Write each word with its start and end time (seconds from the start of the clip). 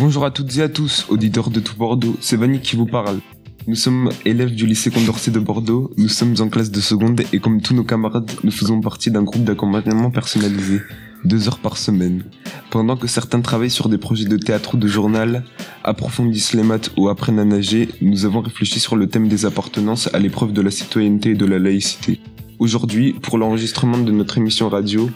Bonjour 0.00 0.24
à 0.24 0.30
toutes 0.30 0.56
et 0.56 0.62
à 0.62 0.70
tous, 0.70 1.04
auditeurs 1.10 1.50
de 1.50 1.60
tout 1.60 1.76
Bordeaux, 1.76 2.16
c'est 2.22 2.38
Vanny 2.38 2.60
qui 2.60 2.74
vous 2.74 2.86
parle. 2.86 3.18
Nous 3.66 3.74
sommes 3.74 4.08
élèves 4.24 4.54
du 4.54 4.64
lycée 4.64 4.90
Condorcet 4.90 5.30
de 5.30 5.38
Bordeaux, 5.38 5.90
nous 5.98 6.08
sommes 6.08 6.34
en 6.40 6.48
classe 6.48 6.70
de 6.70 6.80
seconde 6.80 7.20
et 7.34 7.38
comme 7.38 7.60
tous 7.60 7.74
nos 7.74 7.84
camarades, 7.84 8.30
nous 8.42 8.50
faisons 8.50 8.80
partie 8.80 9.10
d'un 9.10 9.24
groupe 9.24 9.44
d'accompagnement 9.44 10.10
personnalisé, 10.10 10.80
deux 11.26 11.48
heures 11.48 11.58
par 11.58 11.76
semaine. 11.76 12.24
Pendant 12.70 12.96
que 12.96 13.06
certains 13.08 13.42
travaillent 13.42 13.68
sur 13.68 13.90
des 13.90 13.98
projets 13.98 14.24
de 14.24 14.38
théâtre 14.38 14.76
ou 14.76 14.78
de 14.78 14.88
journal, 14.88 15.44
approfondissent 15.84 16.54
les 16.54 16.62
maths 16.62 16.90
ou 16.96 17.10
apprennent 17.10 17.38
à 17.38 17.44
nager, 17.44 17.90
nous 18.00 18.24
avons 18.24 18.40
réfléchi 18.40 18.80
sur 18.80 18.96
le 18.96 19.06
thème 19.06 19.28
des 19.28 19.44
appartenances 19.44 20.08
à 20.14 20.18
l'épreuve 20.18 20.54
de 20.54 20.62
la 20.62 20.70
citoyenneté 20.70 21.32
et 21.32 21.34
de 21.34 21.44
la 21.44 21.58
laïcité. 21.58 22.22
Aujourd'hui, 22.58 23.12
pour 23.12 23.36
l'enregistrement 23.36 23.98
de 23.98 24.12
notre 24.12 24.38
émission 24.38 24.70
radio, 24.70 25.10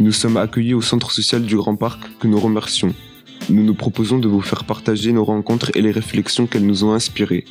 nous 0.00 0.10
sommes 0.10 0.36
accueillis 0.36 0.74
au 0.74 0.82
centre 0.82 1.12
social 1.12 1.42
du 1.42 1.54
Grand 1.54 1.76
Parc 1.76 2.00
que 2.18 2.26
nous 2.26 2.40
remercions. 2.40 2.92
Nous 3.48 3.62
nous 3.62 3.74
proposons 3.74 4.18
de 4.18 4.28
vous 4.28 4.40
faire 4.40 4.64
partager 4.64 5.12
nos 5.12 5.24
rencontres 5.24 5.70
et 5.74 5.82
les 5.82 5.92
réflexions 5.92 6.46
qu'elles 6.46 6.66
nous 6.66 6.84
ont 6.84 6.92
inspirées. 6.92 7.44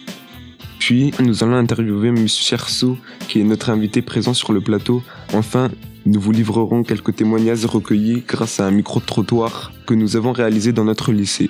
Puis, 0.80 1.12
nous 1.20 1.44
allons 1.44 1.56
interviewer 1.56 2.10
M. 2.10 2.28
Cherceau, 2.28 2.98
qui 3.28 3.40
est 3.40 3.44
notre 3.44 3.70
invité 3.70 4.02
présent 4.02 4.34
sur 4.34 4.54
le 4.54 4.62
plateau. 4.62 5.02
Enfin, 5.34 5.72
nous 6.06 6.20
vous 6.20 6.32
livrerons 6.32 6.84
quelques 6.84 7.16
témoignages 7.16 7.66
recueillis 7.66 8.24
grâce 8.28 8.60
à 8.60 8.68
un 8.68 8.72
micro-trottoir 8.72 9.74
que 9.88 9.94
nous 9.94 10.16
avons 10.16 10.32
réalisé 10.32 10.74
dans 10.74 10.84
notre 10.84 11.12
lycée. 11.12 11.50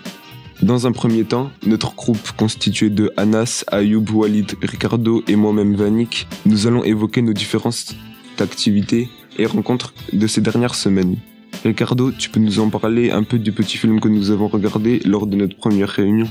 Dans 0.61 0.87
un 0.87 0.93
premier 0.93 1.25
temps, 1.25 1.51
notre 1.65 1.93
groupe 1.95 2.31
constitué 2.37 2.89
de 2.89 3.11
Anas, 3.17 3.65
Ayoub, 3.67 4.05
Walid, 4.13 4.55
Ricardo 4.61 5.23
et 5.27 5.35
moi-même 5.35 5.75
Vanik, 5.75 6.27
nous 6.45 6.67
allons 6.67 6.83
évoquer 6.85 7.21
nos 7.21 7.33
différentes 7.33 7.95
activités 8.39 9.09
et 9.37 9.45
rencontres 9.45 9.93
de 10.13 10.27
ces 10.27 10.39
dernières 10.39 10.75
semaines. 10.75 11.17
Ricardo, 11.63 12.11
tu 12.11 12.29
peux 12.29 12.39
nous 12.39 12.59
en 12.59 12.69
parler 12.69 13.11
un 13.11 13.23
peu 13.23 13.39
du 13.39 13.51
petit 13.51 13.77
film 13.77 13.99
que 13.99 14.07
nous 14.07 14.31
avons 14.31 14.47
regardé 14.47 14.99
lors 15.05 15.27
de 15.27 15.35
notre 15.35 15.55
première 15.55 15.89
réunion 15.89 16.27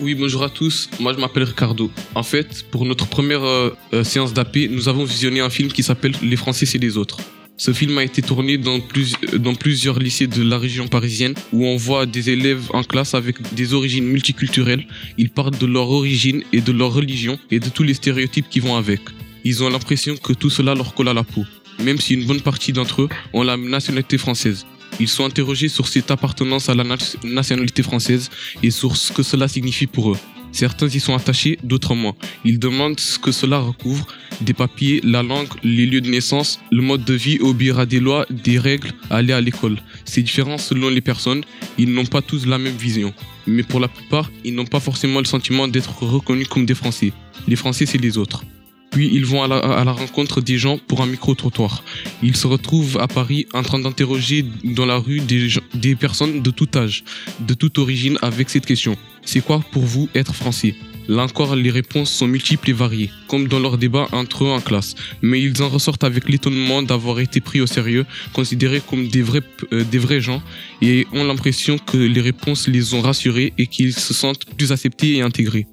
Oui, 0.00 0.14
bonjour 0.14 0.42
à 0.42 0.48
tous. 0.48 0.88
Moi, 1.00 1.12
je 1.14 1.20
m'appelle 1.20 1.44
Ricardo. 1.44 1.90
En 2.14 2.22
fait, 2.22 2.64
pour 2.70 2.84
notre 2.84 3.06
première 3.06 3.44
euh, 3.44 3.70
euh, 3.92 4.04
séance 4.04 4.32
d'AP, 4.32 4.56
nous 4.70 4.88
avons 4.88 5.04
visionné 5.04 5.40
un 5.40 5.50
film 5.50 5.70
qui 5.70 5.82
s'appelle 5.82 6.12
Les 6.22 6.36
Français, 6.36 6.66
c'est 6.66 6.78
les 6.78 6.96
autres. 6.96 7.18
Ce 7.60 7.72
film 7.72 7.98
a 7.98 8.04
été 8.04 8.22
tourné 8.22 8.54
euh, 8.54 9.38
dans 9.38 9.54
plusieurs 9.54 9.98
lycées 9.98 10.28
de 10.28 10.44
la 10.44 10.58
région 10.58 10.86
parisienne 10.86 11.34
où 11.52 11.66
on 11.66 11.76
voit 11.76 12.06
des 12.06 12.30
élèves 12.30 12.70
en 12.72 12.84
classe 12.84 13.14
avec 13.14 13.36
des 13.52 13.74
origines 13.74 14.06
multiculturelles. 14.06 14.86
Ils 15.18 15.30
parlent 15.30 15.58
de 15.58 15.66
leur 15.66 15.90
origine 15.90 16.44
et 16.52 16.60
de 16.60 16.70
leur 16.70 16.92
religion 16.92 17.36
et 17.50 17.58
de 17.58 17.68
tous 17.68 17.82
les 17.82 17.94
stéréotypes 17.94 18.48
qui 18.48 18.60
vont 18.60 18.76
avec. 18.76 19.00
Ils 19.44 19.64
ont 19.64 19.70
l'impression 19.70 20.16
que 20.16 20.32
tout 20.32 20.50
cela 20.50 20.76
leur 20.76 20.94
colle 20.94 21.08
à 21.08 21.14
la 21.14 21.24
peau, 21.24 21.44
même 21.78 21.98
si 21.98 22.14
une 22.14 22.26
bonne 22.26 22.40
partie 22.40 22.72
d'entre 22.72 23.02
eux 23.02 23.08
ont 23.32 23.42
la 23.42 23.56
nationalité 23.56 24.18
française. 24.18 24.66
Ils 25.00 25.08
sont 25.08 25.24
interrogés 25.24 25.68
sur 25.68 25.86
cette 25.86 26.10
appartenance 26.10 26.68
à 26.68 26.74
la 26.74 26.84
nationalité 27.22 27.82
française 27.82 28.30
et 28.62 28.70
sur 28.70 28.96
ce 28.96 29.12
que 29.12 29.22
cela 29.22 29.46
signifie 29.48 29.86
pour 29.86 30.12
eux. 30.12 30.18
Certains 30.50 30.88
y 30.88 30.98
sont 30.98 31.14
attachés, 31.14 31.58
d'autres 31.62 31.94
moins. 31.94 32.14
Ils 32.44 32.58
demandent 32.58 32.98
ce 32.98 33.18
que 33.18 33.32
cela 33.32 33.58
recouvre, 33.58 34.06
des 34.40 34.54
papiers, 34.54 35.00
la 35.04 35.22
langue, 35.22 35.48
les 35.62 35.86
lieux 35.86 36.00
de 36.00 36.10
naissance, 36.10 36.58
le 36.70 36.82
mode 36.82 37.04
de 37.04 37.14
vie, 37.14 37.38
obéir 37.40 37.78
à 37.78 37.86
des 37.86 38.00
lois, 38.00 38.26
des 38.30 38.58
règles, 38.58 38.92
aller 39.10 39.32
à 39.32 39.40
l'école. 39.40 39.78
C'est 40.04 40.22
différent 40.22 40.58
selon 40.58 40.88
les 40.88 41.00
personnes, 41.00 41.44
ils 41.76 41.92
n'ont 41.92 42.06
pas 42.06 42.22
tous 42.22 42.46
la 42.46 42.58
même 42.58 42.76
vision. 42.76 43.12
Mais 43.46 43.62
pour 43.62 43.78
la 43.78 43.88
plupart, 43.88 44.30
ils 44.44 44.54
n'ont 44.54 44.66
pas 44.66 44.80
forcément 44.80 45.20
le 45.20 45.26
sentiment 45.26 45.68
d'être 45.68 46.02
reconnus 46.02 46.48
comme 46.48 46.66
des 46.66 46.74
Français. 46.74 47.12
Les 47.46 47.56
Français, 47.56 47.86
c'est 47.86 47.98
les 47.98 48.18
autres. 48.18 48.42
Puis 48.90 49.10
ils 49.12 49.26
vont 49.26 49.42
à 49.42 49.48
la, 49.48 49.92
rencontre 49.92 50.40
des 50.40 50.58
gens 50.58 50.78
pour 50.78 51.02
un 51.02 51.06
micro-trottoir. 51.06 51.82
Ils 52.22 52.36
se 52.36 52.46
retrouvent 52.46 52.98
à 52.98 53.06
Paris 53.06 53.46
en 53.52 53.62
train 53.62 53.78
d'interroger 53.78 54.44
dans 54.64 54.86
la 54.86 54.98
rue 54.98 55.20
des, 55.20 55.96
personnes 55.96 56.42
de 56.42 56.50
tout 56.50 56.68
âge, 56.74 57.04
de 57.40 57.54
toute 57.54 57.78
origine 57.78 58.18
avec 58.22 58.50
cette 58.50 58.66
question. 58.66 58.96
C'est 59.22 59.40
quoi 59.40 59.60
pour 59.72 59.82
vous 59.82 60.08
être 60.14 60.34
français? 60.34 60.74
Là 61.08 61.22
encore, 61.22 61.56
les 61.56 61.70
réponses 61.70 62.10
sont 62.10 62.26
multiples 62.26 62.68
et 62.68 62.74
variées, 62.74 63.10
comme 63.28 63.48
dans 63.48 63.58
leur 63.58 63.78
débat 63.78 64.08
entre 64.12 64.44
eux 64.44 64.50
en 64.50 64.60
classe. 64.60 64.94
Mais 65.22 65.40
ils 65.40 65.62
en 65.62 65.70
ressortent 65.70 66.04
avec 66.04 66.28
l'étonnement 66.28 66.82
d'avoir 66.82 67.18
été 67.20 67.40
pris 67.40 67.62
au 67.62 67.66
sérieux, 67.66 68.04
considérés 68.34 68.82
comme 68.86 69.08
des 69.08 69.22
vrais, 69.22 69.40
euh, 69.72 69.84
des 69.84 69.98
vrais 69.98 70.20
gens, 70.20 70.42
et 70.82 71.06
ont 71.14 71.24
l'impression 71.24 71.78
que 71.78 71.96
les 71.96 72.20
réponses 72.20 72.68
les 72.68 72.92
ont 72.92 73.00
rassurés 73.00 73.54
et 73.56 73.66
qu'ils 73.66 73.94
se 73.94 74.12
sentent 74.12 74.44
plus 74.56 74.70
acceptés 74.70 75.16
et 75.16 75.22
intégrés. 75.22 75.66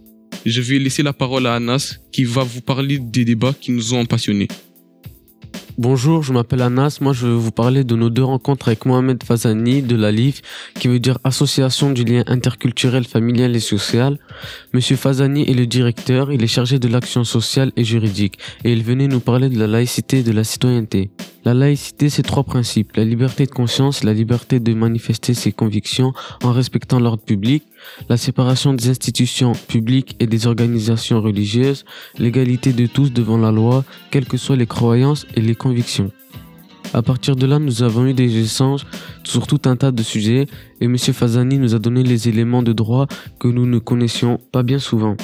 Je 0.45 0.61
vais 0.61 0.77
laisser 0.77 1.01
la 1.01 1.11
parole 1.11 1.47
à 1.47 1.55
Anas 1.55 1.97
qui 2.11 2.23
va 2.23 2.43
vous 2.43 2.61
parler 2.61 2.99
des 2.99 3.25
débats 3.25 3.55
qui 3.59 3.71
nous 3.71 3.95
ont 3.95 4.05
passionnés. 4.05 4.47
Bonjour, 5.79 6.21
je 6.21 6.31
m'appelle 6.31 6.61
Anas. 6.61 6.99
Moi, 7.01 7.13
je 7.13 7.25
vais 7.25 7.33
vous 7.33 7.51
parler 7.51 7.83
de 7.83 7.95
nos 7.95 8.11
deux 8.11 8.23
rencontres 8.23 8.67
avec 8.67 8.85
Mohamed 8.85 9.23
Fazani 9.23 9.81
de 9.81 9.95
la 9.95 10.11
LIF, 10.11 10.41
qui 10.79 10.87
veut 10.87 10.99
dire 10.99 11.17
Association 11.23 11.91
du 11.91 12.03
lien 12.03 12.23
interculturel, 12.27 13.05
familial 13.05 13.55
et 13.55 13.59
social. 13.59 14.19
Monsieur 14.71 14.95
Fazani 14.95 15.49
est 15.49 15.55
le 15.55 15.65
directeur, 15.65 16.31
il 16.31 16.43
est 16.43 16.47
chargé 16.47 16.77
de 16.77 16.87
l'action 16.87 17.23
sociale 17.23 17.71
et 17.75 17.83
juridique, 17.83 18.37
et 18.63 18.71
il 18.71 18.83
venait 18.83 19.07
nous 19.07 19.19
parler 19.19 19.49
de 19.49 19.57
la 19.57 19.67
laïcité 19.67 20.19
et 20.19 20.23
de 20.23 20.31
la 20.31 20.43
citoyenneté. 20.43 21.09
La 21.43 21.53
laïcité, 21.53 22.09
c'est 22.09 22.23
trois 22.23 22.43
principes. 22.43 22.95
La 22.95 23.03
liberté 23.03 23.45
de 23.45 23.51
conscience, 23.51 24.03
la 24.03 24.13
liberté 24.13 24.59
de 24.59 24.73
manifester 24.73 25.33
ses 25.33 25.51
convictions 25.51 26.13
en 26.43 26.53
respectant 26.53 26.99
l'ordre 26.99 27.23
public, 27.23 27.63
la 28.09 28.17
séparation 28.17 28.73
des 28.73 28.89
institutions 28.89 29.53
publiques 29.67 30.15
et 30.19 30.27
des 30.27 30.47
organisations 30.47 31.21
religieuses, 31.21 31.85
l'égalité 32.17 32.73
de 32.73 32.85
tous 32.85 33.11
devant 33.11 33.37
la 33.37 33.51
loi, 33.51 33.83
quelles 34.11 34.25
que 34.25 34.37
soient 34.37 34.55
les 34.55 34.67
croyances 34.67 35.25
et 35.35 35.41
les 35.41 35.55
convictions. 35.55 36.11
À 36.93 37.01
partir 37.01 37.35
de 37.35 37.45
là, 37.45 37.59
nous 37.59 37.83
avons 37.83 38.05
eu 38.05 38.13
des 38.13 38.37
échanges 38.37 38.85
sur 39.23 39.47
tout 39.47 39.61
un 39.65 39.75
tas 39.75 39.91
de 39.91 40.03
sujets 40.03 40.45
et 40.79 40.85
M. 40.85 40.97
Fazani 40.97 41.57
nous 41.57 41.75
a 41.75 41.79
donné 41.79 42.03
les 42.03 42.29
éléments 42.29 42.63
de 42.63 42.73
droit 42.73 43.07
que 43.39 43.47
nous 43.47 43.65
ne 43.65 43.79
connaissions 43.79 44.39
pas 44.51 44.63
bien 44.63 44.79
souvent. 44.79 45.17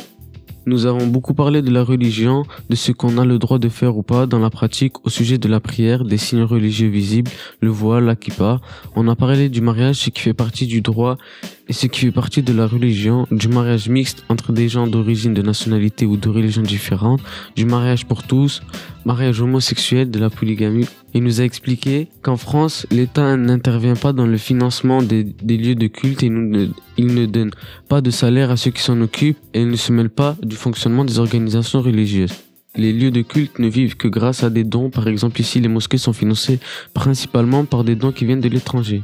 Nous 0.67 0.85
avons 0.85 1.07
beaucoup 1.07 1.33
parlé 1.33 1.63
de 1.63 1.71
la 1.71 1.83
religion, 1.83 2.43
de 2.69 2.75
ce 2.75 2.91
qu'on 2.91 3.17
a 3.17 3.25
le 3.25 3.39
droit 3.39 3.57
de 3.57 3.67
faire 3.67 3.97
ou 3.97 4.03
pas 4.03 4.27
dans 4.27 4.37
la 4.37 4.51
pratique 4.51 5.03
au 5.05 5.09
sujet 5.09 5.39
de 5.39 5.47
la 5.47 5.59
prière, 5.59 6.05
des 6.05 6.17
signes 6.17 6.43
religieux 6.43 6.89
visibles, 6.89 7.31
le 7.61 7.69
voile, 7.69 8.05
la. 8.05 8.61
On 8.95 9.07
a 9.07 9.15
parlé 9.15 9.49
du 9.49 9.61
mariage, 9.61 9.95
ce 9.95 10.09
qui 10.11 10.21
fait 10.21 10.35
partie 10.35 10.67
du 10.67 10.81
droit 10.81 11.17
et 11.67 11.73
ce 11.73 11.87
qui 11.87 12.01
fait 12.01 12.11
partie 12.11 12.43
de 12.43 12.53
la 12.53 12.67
religion, 12.67 13.27
du 13.31 13.47
mariage 13.47 13.89
mixte 13.89 14.23
entre 14.29 14.51
des 14.51 14.67
gens 14.67 14.87
d'origine, 14.87 15.33
de 15.33 15.41
nationalité 15.41 16.05
ou 16.05 16.17
de 16.17 16.29
religion 16.29 16.61
différentes, 16.61 17.21
du 17.55 17.65
mariage 17.65 18.05
pour 18.05 18.23
tous, 18.23 18.61
mariage 19.05 19.41
homosexuel, 19.41 20.11
de 20.11 20.19
la 20.19 20.29
polygamie. 20.29 20.85
Il 21.13 21.23
nous 21.23 21.41
a 21.41 21.43
expliqué 21.43 22.09
qu'en 22.21 22.37
France, 22.37 22.85
l'État 22.91 23.35
n'intervient 23.37 23.95
pas 23.95 24.13
dans 24.13 24.25
le 24.25 24.37
financement 24.37 25.01
des, 25.01 25.23
lieux 25.43 25.75
de 25.75 25.87
culte 25.87 26.23
et 26.23 26.31
il 26.97 27.15
ne 27.15 27.25
donne 27.25 27.51
pas 27.87 28.01
de 28.01 28.11
salaire 28.11 28.51
à 28.51 28.57
ceux 28.57 28.71
qui 28.71 28.81
s'en 28.81 28.99
occupent 29.01 29.37
et 29.53 29.61
il 29.61 29.69
ne 29.69 29.75
se 29.75 29.91
mêle 29.91 30.09
pas 30.09 30.35
du 30.51 30.57
fonctionnement 30.57 31.05
des 31.05 31.17
organisations 31.17 31.81
religieuses. 31.81 32.33
Les 32.75 32.91
lieux 32.91 33.11
de 33.11 33.21
culte 33.21 33.57
ne 33.59 33.67
vivent 33.67 33.95
que 33.95 34.09
grâce 34.09 34.43
à 34.43 34.49
des 34.49 34.65
dons. 34.65 34.89
Par 34.89 35.07
exemple, 35.07 35.39
ici, 35.39 35.61
les 35.61 35.69
mosquées 35.69 35.97
sont 35.97 36.11
financées 36.11 36.59
principalement 36.93 37.63
par 37.63 37.85
des 37.85 37.95
dons 37.95 38.11
qui 38.11 38.25
viennent 38.25 38.41
de 38.41 38.49
l'étranger. 38.49 39.01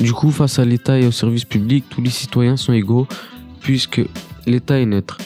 Du 0.00 0.14
coup, 0.14 0.30
face 0.30 0.58
à 0.58 0.64
l'État 0.64 0.98
et 0.98 1.06
aux 1.06 1.12
services 1.12 1.44
publics, 1.44 1.84
tous 1.90 2.00
les 2.00 2.10
citoyens 2.10 2.56
sont 2.56 2.72
égaux 2.72 3.06
puisque 3.60 4.00
l'État 4.46 4.80
est 4.80 4.86
neutre. 4.86 5.18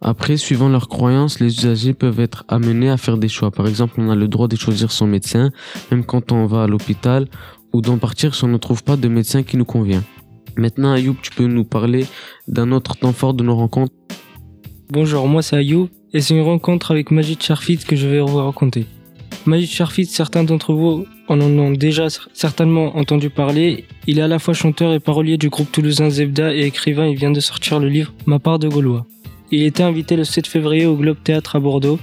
Après, 0.00 0.36
suivant 0.36 0.68
leurs 0.68 0.88
croyances, 0.88 1.40
les 1.40 1.52
usagers 1.52 1.94
peuvent 1.94 2.20
être 2.20 2.44
amenés 2.46 2.90
à 2.90 2.96
faire 2.96 3.18
des 3.18 3.28
choix. 3.28 3.50
Par 3.50 3.66
exemple, 3.66 3.94
on 3.98 4.10
a 4.10 4.14
le 4.14 4.28
droit 4.28 4.46
de 4.46 4.54
choisir 4.54 4.92
son 4.92 5.08
médecin, 5.08 5.50
même 5.90 6.04
quand 6.04 6.30
on 6.30 6.46
va 6.46 6.62
à 6.62 6.66
l'hôpital, 6.68 7.26
ou 7.72 7.80
d'en 7.80 7.98
partir 7.98 8.36
si 8.36 8.44
on 8.44 8.48
ne 8.48 8.58
trouve 8.58 8.84
pas 8.84 8.96
de 8.96 9.08
médecin 9.08 9.42
qui 9.42 9.56
nous 9.56 9.64
convient. 9.64 10.04
Maintenant, 10.56 10.92
Ayoub, 10.92 11.16
tu 11.20 11.32
peux 11.32 11.46
nous 11.46 11.64
parler 11.64 12.06
d'un 12.46 12.70
autre 12.70 12.96
temps 12.96 13.12
fort 13.12 13.34
de 13.34 13.42
nos 13.42 13.56
rencontres? 13.56 13.92
Bonjour, 14.90 15.28
moi 15.28 15.42
c'est 15.42 15.56
Ayoub, 15.56 15.90
et 16.14 16.22
c'est 16.22 16.32
une 16.32 16.40
rencontre 16.40 16.92
avec 16.92 17.10
Majid 17.10 17.42
Sharfit 17.42 17.76
que 17.76 17.94
je 17.94 18.08
vais 18.08 18.20
vous 18.20 18.38
raconter. 18.38 18.86
Majid 19.44 19.68
Sharfit, 19.68 20.06
certains 20.06 20.44
d'entre 20.44 20.72
vous 20.72 21.04
en 21.28 21.38
ont 21.42 21.72
déjà 21.72 22.06
certainement 22.32 22.96
entendu 22.96 23.28
parler. 23.28 23.84
Il 24.06 24.18
est 24.18 24.22
à 24.22 24.28
la 24.28 24.38
fois 24.38 24.54
chanteur 24.54 24.94
et 24.94 24.98
parolier 24.98 25.36
du 25.36 25.50
groupe 25.50 25.70
toulousain 25.70 26.08
Zebda 26.08 26.54
et 26.54 26.62
écrivain. 26.62 27.06
Il 27.06 27.16
vient 27.16 27.30
de 27.30 27.40
sortir 27.40 27.80
le 27.80 27.88
livre 27.90 28.14
Ma 28.24 28.38
part 28.38 28.58
de 28.58 28.66
Gaulois. 28.66 29.04
Il 29.50 29.62
était 29.62 29.82
invité 29.82 30.16
le 30.16 30.24
7 30.24 30.46
février 30.46 30.86
au 30.86 30.96
Globe 30.96 31.18
Théâtre 31.22 31.56
à 31.56 31.60
Bordeaux 31.60 31.98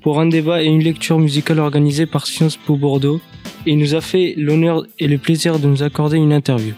pour 0.00 0.18
un 0.18 0.26
débat 0.26 0.62
et 0.62 0.66
une 0.66 0.82
lecture 0.82 1.18
musicale 1.18 1.58
organisée 1.58 2.06
par 2.06 2.26
Sciences 2.26 2.56
Po 2.56 2.76
Bordeaux 2.76 3.20
et 3.66 3.72
il 3.72 3.78
nous 3.78 3.94
a 3.94 4.00
fait 4.00 4.32
l'honneur 4.38 4.86
et 4.98 5.06
le 5.06 5.18
plaisir 5.18 5.58
de 5.58 5.66
nous 5.66 5.82
accorder 5.82 6.16
une 6.16 6.32
interview. 6.32 6.72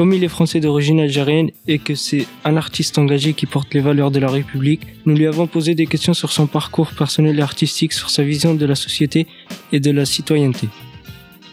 Comme 0.00 0.14
il 0.14 0.24
est 0.24 0.28
français 0.28 0.60
d'origine 0.60 0.98
algérienne 0.98 1.50
et 1.68 1.78
que 1.78 1.94
c'est 1.94 2.26
un 2.46 2.56
artiste 2.56 2.96
engagé 2.96 3.34
qui 3.34 3.44
porte 3.44 3.74
les 3.74 3.80
valeurs 3.80 4.10
de 4.10 4.18
la 4.18 4.30
République, 4.30 4.80
nous 5.04 5.14
lui 5.14 5.26
avons 5.26 5.46
posé 5.46 5.74
des 5.74 5.86
questions 5.86 6.14
sur 6.14 6.32
son 6.32 6.46
parcours 6.46 6.92
personnel 6.96 7.38
et 7.38 7.42
artistique, 7.42 7.92
sur 7.92 8.08
sa 8.08 8.22
vision 8.22 8.54
de 8.54 8.64
la 8.64 8.76
société 8.76 9.26
et 9.72 9.78
de 9.78 9.90
la 9.90 10.06
citoyenneté. 10.06 10.70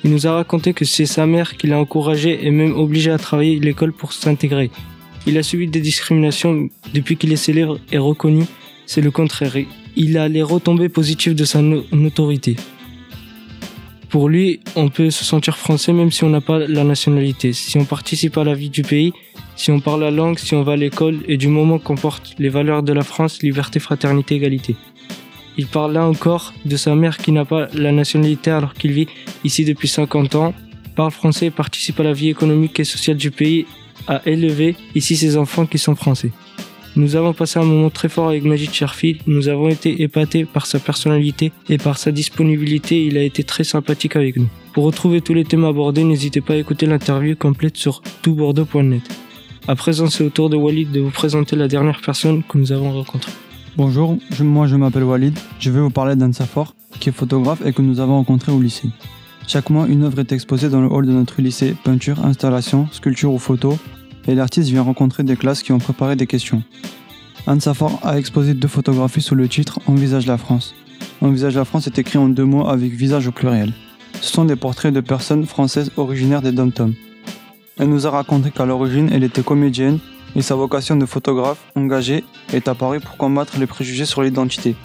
Il 0.06 0.12
nous 0.12 0.28
a 0.28 0.32
raconté 0.32 0.74
que 0.74 0.86
c'est 0.86 1.06
sa 1.06 1.26
mère 1.26 1.58
qui 1.58 1.68
l'a 1.68 1.78
encouragé 1.78 2.48
et 2.48 2.50
même 2.50 2.74
obligé 2.74 3.12
à 3.12 3.18
travailler 3.18 3.60
l'école 3.60 3.92
pour 3.92 4.14
s'intégrer, 4.14 4.72
il 5.26 5.38
a 5.38 5.44
subi 5.44 5.68
des 5.68 5.82
discriminations 5.82 6.70
depuis 6.94 7.18
qu'il 7.18 7.34
est 7.34 7.36
célèbre 7.36 7.82
et 7.92 7.98
reconnu. 7.98 8.46
C'est 8.86 9.02
le 9.02 9.12
contraire. 9.12 9.58
Il 9.98 10.18
a 10.18 10.30
les 10.30 10.42
retombées 10.42 10.88
positives 10.88 11.36
de 11.36 11.44
sa 11.44 11.62
notoriété. 11.62 12.56
Pour 14.10 14.30
lui, 14.30 14.62
on 14.76 14.90
peut 14.90 15.10
se 15.10 15.26
sentir 15.26 15.58
français 15.58 15.92
même 15.92 16.12
si 16.12 16.24
on 16.24 16.30
n'a 16.30 16.42
pas 16.42 16.60
la 16.60 16.84
nationalité. 16.84 17.52
Si 17.52 17.78
on 17.78 17.86
participe 17.86 18.38
à 18.38 18.44
la 18.44 18.54
vie 18.54 18.70
du 18.70 18.82
pays, 18.82 19.12
si 19.58 19.72
on 19.72 19.80
parle 19.80 20.02
la 20.02 20.12
langue, 20.12 20.40
si 20.40 20.56
on 20.56 20.64
va 20.64 20.74
à 20.74 20.76
l'école 20.78 21.20
et 21.28 21.36
du 21.36 21.50
moment 21.50 21.78
qu'on 21.78 21.96
porte 21.96 22.36
les 22.40 22.50
valeurs 22.50 22.84
de 22.84 22.94
la 22.94 23.04
France, 23.04 23.42
liberté, 23.42 23.80
fraternité, 23.80 24.36
égalité. 24.36 24.76
Il 25.58 25.68
parle 25.68 25.94
là 25.94 26.06
encore 26.06 26.54
de 26.66 26.78
sa 26.78 26.96
mère 26.96 27.18
qui 27.18 27.32
n'a 27.32 27.44
pas 27.44 27.68
la 27.74 27.92
nationalité 27.92 28.52
alors 28.52 28.76
qu'il 28.76 28.92
vit 28.92 29.08
ici 29.44 29.66
depuis 29.66 29.88
50 29.88 30.36
ans, 30.36 30.54
parle 30.96 31.12
français 31.12 31.48
et 31.48 31.52
participe 31.52 32.00
à 32.00 32.04
la 32.04 32.14
vie 32.14 32.30
économique 32.30 32.80
et 32.80 32.84
sociale 32.84 33.18
du 33.18 33.32
pays, 33.32 33.66
a 34.08 34.22
élevé 34.26 34.76
ici 34.96 35.18
ses 35.18 35.36
enfants 35.36 35.66
qui 35.66 35.80
sont 35.80 35.96
français. 35.96 36.32
Nous 36.98 37.16
avons 37.16 37.32
passé 37.32 37.60
un 37.60 37.64
moment 37.64 37.92
très 37.92 38.10
fort 38.10 38.30
avec 38.30 38.44
Majid 38.44 38.74
Sharfi, 38.74 39.20
nous 39.28 39.50
avons 39.50 39.70
été 39.70 40.02
épatés 40.02 40.46
par 40.46 40.66
sa 40.66 40.80
personnalité 40.80 41.52
et 41.70 41.78
par 41.78 42.00
sa 42.00 42.12
disponibilité, 42.12 43.06
il 43.06 43.20
a 43.20 43.22
été 43.22 43.44
très 43.44 43.64
sympathique 43.64 44.16
avec 44.16 44.38
nous. 44.38 44.50
Pour 44.74 44.86
retrouver 44.86 45.22
tous 45.22 45.36
les 45.36 45.46
thèmes 45.46 45.64
abordés, 45.64 46.04
n'hésitez 46.04 46.42
pas 46.42 46.54
à 46.54 46.58
écouter 46.58 46.88
l'interview 46.88 47.36
complète 47.36 47.78
sur 47.78 48.02
toutbordeaux.net. 48.24 49.04
À 49.68 49.76
présent, 49.76 50.08
c'est 50.08 50.24
au 50.24 50.32
tour 50.32 50.50
de 50.50 50.56
Walid 50.56 50.90
de 50.90 51.00
vous 51.00 51.12
présenter 51.12 51.56
la 51.56 51.68
dernière 51.68 52.02
personne 52.04 52.42
que 52.42 52.58
nous 52.58 52.72
avons 52.72 52.92
rencontrée. 52.92 53.32
Bonjour, 53.76 54.18
moi 54.40 54.66
je 54.66 54.76
m'appelle 54.76 55.04
Walid. 55.04 55.38
Je 55.60 55.70
vais 55.70 55.80
vous 55.80 55.92
parler 55.92 56.16
d'Anne 56.16 56.34
Safor, 56.34 56.74
qui 57.00 57.10
est 57.10 57.12
photographe 57.12 57.62
et 57.64 57.74
que 57.74 57.84
nous 57.84 58.00
avons 58.00 58.16
rencontré 58.16 58.52
au 58.52 58.60
lycée. 58.60 58.90
Chaque 59.46 59.70
mois, 59.70 59.86
une 59.88 60.04
œuvre 60.04 60.20
est 60.20 60.32
exposée 60.32 60.70
dans 60.70 60.82
le 60.82 60.92
hall 60.92 61.06
de 61.06 61.12
notre 61.12 61.44
lycée, 61.44 61.76
peinture, 61.84 62.26
installation, 62.26 62.88
sculpture 62.92 63.32
ou 63.32 63.38
photo, 63.38 63.78
et 64.28 64.36
l'artiste 64.36 64.70
vient 64.70 64.82
rencontrer 64.82 65.24
des 65.24 65.36
classes 65.36 65.64
qui 65.64 65.72
ont 65.72 65.80
préparé 65.80 66.16
des 66.16 66.28
questions. 66.28 66.64
Anne 67.46 67.62
Safor 67.62 68.00
a 68.04 68.18
exposé 68.18 68.54
deux 68.54 68.68
photographies 68.68 69.22
sous 69.22 69.36
le 69.36 69.48
titre 69.48 69.80
Envisage 69.88 70.28
la 70.28 70.38
France. 70.38 70.76
Envisage 71.22 71.56
la 71.56 71.66
France 71.66 71.88
est 71.88 71.98
écrit 71.98 72.18
en 72.18 72.28
deux 72.28 72.46
mots 72.46 72.68
avec 72.68 72.92
visage 72.92 73.28
au 73.28 73.32
pluriel. 73.32 73.74
Ce 74.22 74.32
sont 74.32 74.46
des 74.46 74.56
portraits 74.56 74.94
de 74.94 75.02
personnes 75.02 75.46
françaises 75.46 75.92
originaires 75.96 76.42
des 76.42 76.52
dom 76.52 76.72
Elle 77.78 77.90
nous 77.90 78.06
a 78.06 78.10
raconté 78.10 78.52
qu'à 78.52 78.66
l'origine, 78.66 79.10
elle 79.12 79.24
était 79.24 79.44
comédienne 79.44 80.00
et 80.36 80.42
sa 80.42 80.56
vocation 80.56 80.96
de 80.96 81.06
photographe 81.06 81.64
engagée 81.76 82.24
est 82.54 82.68
apparue 82.68 83.00
pour 83.00 83.18
combattre 83.18 83.58
les 83.58 83.68
préjugés 83.68 84.06
sur 84.06 84.22
l'identité. 84.22 84.76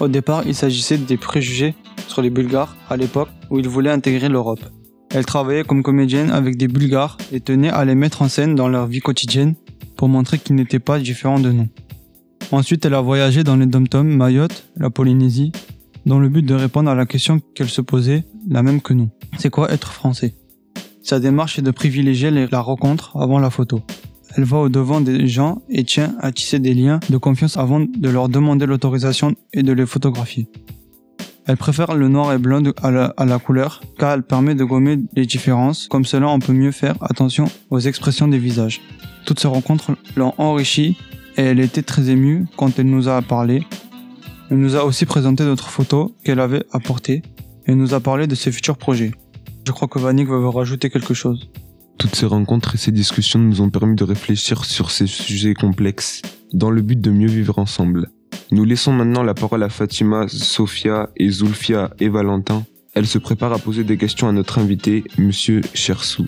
Au 0.00 0.08
départ, 0.08 0.44
il 0.46 0.54
s'agissait 0.54 0.98
des 0.98 1.16
préjugés 1.16 1.74
sur 2.08 2.22
les 2.22 2.30
Bulgares 2.30 2.76
à 2.88 2.96
l'époque 2.96 3.28
où 3.50 3.58
ils 3.58 3.68
voulaient 3.68 3.90
intégrer 3.90 4.28
l'Europe. 4.28 4.64
Elle 5.14 5.24
travaillait 5.24 5.62
comme 5.62 5.84
comédienne 5.84 6.30
avec 6.30 6.56
des 6.56 6.66
Bulgares 6.66 7.16
et 7.32 7.38
tenait 7.38 7.70
à 7.70 7.84
les 7.84 7.94
mettre 7.94 8.22
en 8.22 8.28
scène 8.28 8.56
dans 8.56 8.66
leur 8.66 8.88
vie 8.88 8.98
quotidienne 8.98 9.54
pour 9.96 10.08
montrer 10.08 10.38
qu'ils 10.38 10.56
n'étaient 10.56 10.80
pas 10.80 10.98
différents 10.98 11.38
de 11.38 11.52
nous. 11.52 11.68
Ensuite, 12.50 12.84
elle 12.84 12.94
a 12.94 13.00
voyagé 13.00 13.44
dans 13.44 13.54
les 13.54 13.66
dom 13.66 13.86
Mayotte, 14.02 14.68
la 14.76 14.90
Polynésie, 14.90 15.52
dans 16.04 16.18
le 16.18 16.28
but 16.28 16.44
de 16.44 16.54
répondre 16.54 16.90
à 16.90 16.96
la 16.96 17.06
question 17.06 17.40
qu'elle 17.54 17.68
se 17.68 17.80
posait, 17.80 18.24
la 18.48 18.64
même 18.64 18.80
que 18.80 18.92
nous. 18.92 19.08
C'est 19.38 19.50
quoi 19.50 19.70
être 19.70 19.92
français? 19.92 20.34
Sa 21.04 21.20
démarche 21.20 21.60
est 21.60 21.62
de 21.62 21.70
privilégier 21.70 22.32
la 22.32 22.60
rencontre 22.60 23.16
avant 23.16 23.38
la 23.38 23.50
photo. 23.50 23.82
Elle 24.36 24.44
va 24.44 24.58
au 24.58 24.68
devant 24.68 25.00
des 25.00 25.28
gens 25.28 25.62
et 25.68 25.84
tient 25.84 26.16
à 26.18 26.32
tisser 26.32 26.58
des 26.58 26.74
liens 26.74 26.98
de 27.08 27.16
confiance 27.18 27.56
avant 27.56 27.78
de 27.78 28.08
leur 28.08 28.28
demander 28.28 28.66
l'autorisation 28.66 29.36
et 29.52 29.62
de 29.62 29.72
les 29.72 29.86
photographier. 29.86 30.48
Elle 31.46 31.56
préfère 31.58 31.94
le 31.94 32.08
noir 32.08 32.32
et 32.32 32.38
blanc 32.38 32.60
de- 32.62 32.74
à, 32.82 32.90
la, 32.90 33.06
à 33.16 33.24
la 33.26 33.38
couleur 33.38 33.82
car 33.98 34.12
elle 34.12 34.22
permet 34.22 34.54
de 34.54 34.64
gommer 34.64 34.98
les 35.14 35.26
différences, 35.26 35.88
comme 35.88 36.04
cela 36.04 36.28
on 36.28 36.38
peut 36.38 36.52
mieux 36.54 36.72
faire 36.72 36.96
attention 37.02 37.44
aux 37.70 37.80
expressions 37.80 38.28
des 38.28 38.38
visages. 38.38 38.80
Toutes 39.26 39.40
ces 39.40 39.48
rencontres 39.48 39.92
l'ont 40.16 40.32
enrichie 40.38 40.96
et 41.36 41.42
elle 41.42 41.60
était 41.60 41.82
très 41.82 42.08
émue 42.10 42.46
quand 42.56 42.78
elle 42.78 42.86
nous 42.86 43.08
a 43.08 43.20
parlé. 43.22 43.62
Elle 44.50 44.58
nous 44.58 44.76
a 44.76 44.84
aussi 44.84 45.04
présenté 45.04 45.44
d'autres 45.44 45.68
photos 45.68 46.12
qu'elle 46.24 46.40
avait 46.40 46.64
apportées 46.72 47.22
et 47.66 47.74
nous 47.74 47.92
a 47.94 48.00
parlé 48.00 48.26
de 48.26 48.34
ses 48.34 48.52
futurs 48.52 48.76
projets. 48.76 49.12
Je 49.66 49.72
crois 49.72 49.88
que 49.88 49.98
Vanik 49.98 50.28
va 50.28 50.38
vous 50.38 50.50
rajouter 50.50 50.90
quelque 50.90 51.14
chose. 51.14 51.48
Toutes 51.98 52.14
ces 52.14 52.26
rencontres 52.26 52.74
et 52.74 52.78
ces 52.78 52.92
discussions 52.92 53.38
nous 53.38 53.60
ont 53.62 53.70
permis 53.70 53.96
de 53.96 54.04
réfléchir 54.04 54.64
sur 54.64 54.90
ces 54.90 55.06
sujets 55.06 55.54
complexes 55.54 56.20
dans 56.52 56.70
le 56.70 56.82
but 56.82 57.00
de 57.00 57.10
mieux 57.10 57.28
vivre 57.28 57.58
ensemble. 57.58 58.10
Nous 58.50 58.64
laissons 58.64 58.92
maintenant 58.92 59.22
la 59.22 59.34
parole 59.34 59.62
à 59.62 59.68
Fatima, 59.68 60.26
Sophia 60.28 61.10
et 61.16 61.30
Zulfia 61.30 61.90
et 62.00 62.08
Valentin. 62.08 62.64
Elles 62.94 63.06
se 63.06 63.18
préparent 63.18 63.52
à 63.52 63.58
poser 63.58 63.84
des 63.84 63.96
questions 63.96 64.28
à 64.28 64.32
notre 64.32 64.58
invité, 64.58 65.04
Monsieur 65.18 65.60
Chersou. 65.74 66.26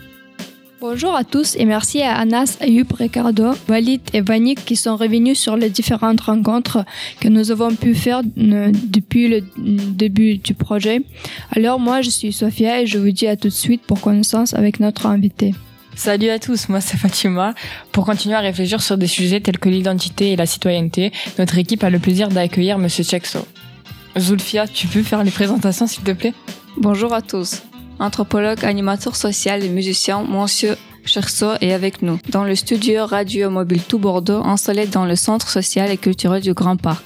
Bonjour 0.81 1.17
à 1.17 1.25
tous 1.25 1.56
et 1.56 1.64
merci 1.64 2.03
à 2.03 2.17
Anas, 2.17 2.58
Ayub, 2.61 2.93
Ricardo, 2.93 3.53
Walid 3.69 4.03
et 4.12 4.20
Vanik 4.20 4.64
qui 4.64 4.76
sont 4.76 4.97
revenus 4.97 5.38
sur 5.38 5.56
les 5.56 5.70
différentes 5.70 6.20
rencontres 6.20 6.85
que 7.19 7.29
nous 7.29 7.50
avons 7.50 7.75
pu 7.75 7.94
faire 7.94 8.23
depuis 8.25 9.29
le 9.29 9.41
début 9.56 10.37
du 10.37 10.55
projet. 10.55 11.02
Alors 11.50 11.81
moi 11.81 12.02
je 12.02 12.11
suis 12.11 12.32
Sophia 12.32 12.82
et 12.82 12.87
je 12.87 12.99
vous 12.99 13.11
dis 13.11 13.26
à 13.26 13.37
tout 13.37 13.49
de 13.49 13.52
suite 13.52 13.82
pour 13.82 14.00
connaissance 14.00 14.52
avec 14.52 14.79
notre 14.79 15.06
invité. 15.06 15.55
Salut 15.97 16.29
à 16.29 16.39
tous, 16.39 16.69
moi 16.69 16.83
c'est 16.83 16.99
Fatima. 16.99 17.55
Pour 17.91 18.05
continuer 18.05 18.35
à 18.35 18.41
réfléchir 18.41 18.83
sur 18.83 18.99
des 18.99 19.07
sujets 19.07 19.41
tels 19.41 19.59
que 19.59 19.71
l'identité 19.71 20.33
et 20.33 20.37
la 20.37 20.45
citoyenneté, 20.45 21.11
notre 21.39 21.57
équipe 21.57 21.83
a 21.83 21.91
le 21.91 21.99
plaisir 21.99 22.29
d'accueillir 22.29 22.79
Monsieur 22.79 23.03
Chekso. 23.03 23.47
Zulfia, 24.17 24.69
tu 24.69 24.87
peux 24.87 25.03
faire 25.03 25.25
les 25.25 25.31
présentations 25.31 25.87
s'il 25.87 26.05
te 26.05 26.13
plaît? 26.13 26.35
Bonjour 26.77 27.15
à 27.15 27.23
tous. 27.23 27.63
Anthropologue, 27.99 28.63
animateur 28.65 29.17
social 29.17 29.65
et 29.65 29.71
musicien, 29.71 30.23
Monsieur 30.23 30.77
Cherso 31.07 31.53
est 31.61 31.73
avec 31.73 32.03
nous 32.03 32.19
dans 32.31 32.45
le 32.45 32.55
studio 32.55 33.07
Radio 33.07 33.49
Mobile 33.49 33.83
Tout 33.83 33.99
Bordeaux 33.99 34.43
installé 34.45 34.87
dans 34.87 35.07
le 35.07 35.17
centre 35.17 35.49
social 35.49 35.91
et 35.91 35.97
culturel 35.97 36.43
du 36.43 36.53
Grand 36.53 36.77
Parc. 36.77 37.03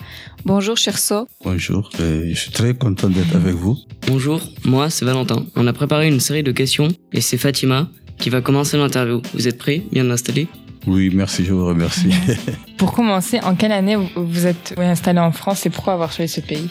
Bonjour 0.47 0.77
Cherso. 0.77 1.29
Bonjour, 1.45 1.91
euh, 2.01 2.31
je 2.31 2.35
suis 2.35 2.51
très 2.51 2.75
content 2.75 3.11
d'être 3.11 3.37
avec 3.37 3.55
vous. 3.55 3.77
Bonjour, 4.07 4.41
moi 4.65 4.89
c'est 4.89 5.05
Valentin. 5.05 5.45
On 5.55 5.67
a 5.67 5.73
préparé 5.75 6.09
une 6.09 6.19
série 6.19 6.43
de 6.43 6.51
questions 6.51 6.89
et 7.13 7.21
c'est 7.21 7.37
Fatima 7.37 7.89
qui 8.21 8.31
va 8.31 8.41
commencer 8.41 8.77
l'interview. 8.77 9.21
Vous 9.35 9.49
êtes 9.49 9.59
prêts 9.59 9.83
Bien 9.91 10.09
installés? 10.11 10.47
Oui, 10.87 11.11
merci, 11.13 11.45
je 11.45 11.53
vous 11.53 11.67
remercie. 11.67 12.11
Pour 12.79 12.93
commencer, 12.93 13.41
en 13.43 13.55
quelle 13.55 13.73
année 13.73 13.97
vous- 14.17 14.47
êtes 14.47 14.75
installé 14.79 15.19
en 15.21 15.33
France 15.33 15.67
et 15.67 15.71
pourquoi 15.71 15.93
avoir 15.95 16.13
choisi 16.13 16.33
ce 16.35 16.41
pays? 16.41 16.69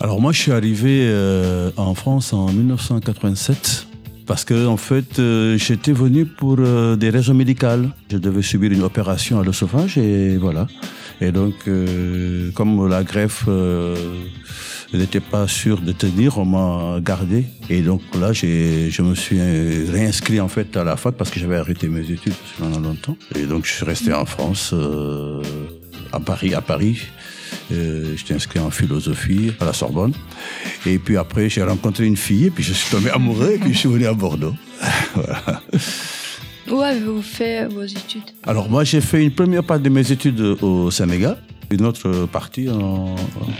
Alors 0.00 0.20
moi, 0.20 0.32
je 0.32 0.38
suis 0.40 0.52
arrivé 0.52 1.00
euh, 1.02 1.70
en 1.76 1.94
France 1.94 2.32
en 2.32 2.46
1987 2.50 3.86
parce 4.26 4.44
que 4.46 4.66
en 4.66 4.78
fait, 4.78 5.18
euh, 5.18 5.58
j'étais 5.58 5.92
venu 5.92 6.24
pour 6.24 6.56
euh, 6.60 6.96
des 6.96 7.10
raisons 7.10 7.34
médicales. 7.34 7.90
Je 8.10 8.16
devais 8.16 8.40
subir 8.42 8.72
une 8.72 8.82
opération 8.82 9.40
à 9.40 9.44
l'œsophage 9.44 9.98
et 9.98 10.36
voilà. 10.38 10.66
Et 11.20 11.32
donc, 11.32 11.52
euh, 11.68 12.50
comme 12.52 12.88
la 12.88 13.02
greffe 13.04 13.44
euh, 14.94 14.98
n'était 14.98 15.20
pas 15.20 15.46
sûre 15.48 15.80
de 15.80 15.92
tenir, 15.92 16.38
on 16.38 16.44
m'a 16.44 17.00
gardé. 17.00 17.44
Et 17.68 17.80
donc 17.82 18.02
là, 18.18 18.32
je 18.32 19.02
me 19.02 19.14
suis 19.14 19.40
réinscrit 19.90 20.40
en 20.40 20.48
fait 20.48 20.76
à 20.76 20.84
la 20.84 20.96
fac 20.96 21.14
parce 21.16 21.30
que 21.30 21.40
j'avais 21.40 21.56
arrêté 21.56 21.88
mes 21.88 22.10
études 22.10 22.34
pendant 22.58 22.80
longtemps. 22.80 23.16
Et 23.34 23.46
donc, 23.46 23.66
je 23.66 23.72
suis 23.72 23.84
resté 23.84 24.12
en 24.12 24.26
France, 24.26 24.70
euh, 24.72 25.42
à 26.12 26.20
Paris, 26.20 26.54
à 26.54 26.60
Paris. 26.60 26.98
Euh, 27.72 28.14
J'étais 28.16 28.34
inscrit 28.34 28.58
en 28.60 28.70
philosophie 28.70 29.52
à 29.60 29.64
la 29.64 29.72
Sorbonne. 29.72 30.12
Et 30.86 30.98
puis 30.98 31.16
après, 31.16 31.48
j'ai 31.48 31.62
rencontré 31.62 32.06
une 32.06 32.16
fille, 32.16 32.46
et 32.46 32.50
puis 32.50 32.64
je 32.64 32.72
suis 32.72 32.90
tombé 32.90 33.10
amoureux, 33.10 33.52
et 33.54 33.58
puis 33.58 33.72
je 33.72 33.78
suis 33.78 33.88
venu 33.88 34.06
à 34.06 34.12
Bordeaux. 34.12 34.54
voilà. 35.14 35.62
Où 36.70 36.80
avez-vous 36.80 37.22
fait 37.22 37.66
vos 37.66 37.82
études? 37.84 38.22
Alors 38.46 38.68
moi, 38.68 38.84
j'ai 38.84 39.00
fait 39.00 39.22
une 39.22 39.32
première 39.32 39.64
partie 39.64 39.82
de 39.84 39.88
mes 39.88 40.12
études 40.12 40.40
au 40.40 40.90
Sénégal, 40.90 41.38
une 41.70 41.84
autre 41.84 42.26
partie 42.30 42.68
en, 42.68 43.16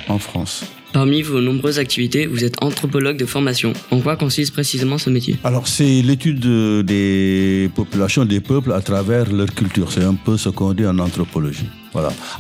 en 0.09 0.19
France. 0.19 0.65
Parmi 0.93 1.23
vos 1.23 1.41
nombreuses 1.41 1.79
activités, 1.79 2.27
vous 2.27 2.45
êtes 2.45 2.61
anthropologue 2.63 3.17
de 3.17 3.25
formation. 3.27 3.73
En 3.93 4.01
quoi 4.01 4.17
consiste 4.17 4.53
précisément 4.53 4.99
ce 4.99 5.09
métier? 5.09 5.37
Alors 5.45 5.69
c'est 5.69 6.03
l'étude 6.03 6.41
de- 6.41 6.83
des 6.83 7.71
populations, 7.75 8.25
des 8.25 8.41
peuples 8.41 8.73
à 8.73 8.81
travers 8.81 9.33
leur 9.33 9.55
culture. 9.55 9.93
C'est 9.93 10.03
un 10.05 10.15
peu 10.15 10.37
ce 10.37 10.49
qu'on 10.49 10.73
dit 10.75 10.85
en 10.87 10.99
anthropologie. 10.99 11.67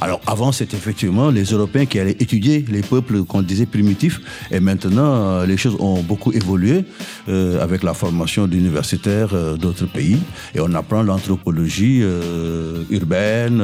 Alors 0.00 0.20
avant, 0.26 0.52
c'était 0.52 0.76
effectivement 0.76 1.30
les 1.30 1.44
Européens 1.44 1.86
qui 1.86 1.98
allaient 1.98 2.16
étudier 2.18 2.64
les 2.68 2.82
peuples 2.82 3.24
qu'on 3.24 3.42
disait 3.42 3.66
primitifs. 3.66 4.20
Et 4.50 4.60
maintenant, 4.60 5.12
euh, 5.14 5.46
les 5.46 5.56
choses 5.56 5.76
ont 5.80 6.02
beaucoup 6.02 6.32
évolué 6.32 6.84
euh, 7.28 7.62
avec 7.62 7.82
la 7.82 7.94
formation 7.94 8.46
d'universitaires 8.46 9.30
euh, 9.32 9.56
d'autres 9.56 9.86
pays. 9.86 10.18
Et 10.54 10.60
on 10.60 10.72
apprend 10.74 11.02
l'anthropologie 11.02 12.02
urbaine, 12.90 13.62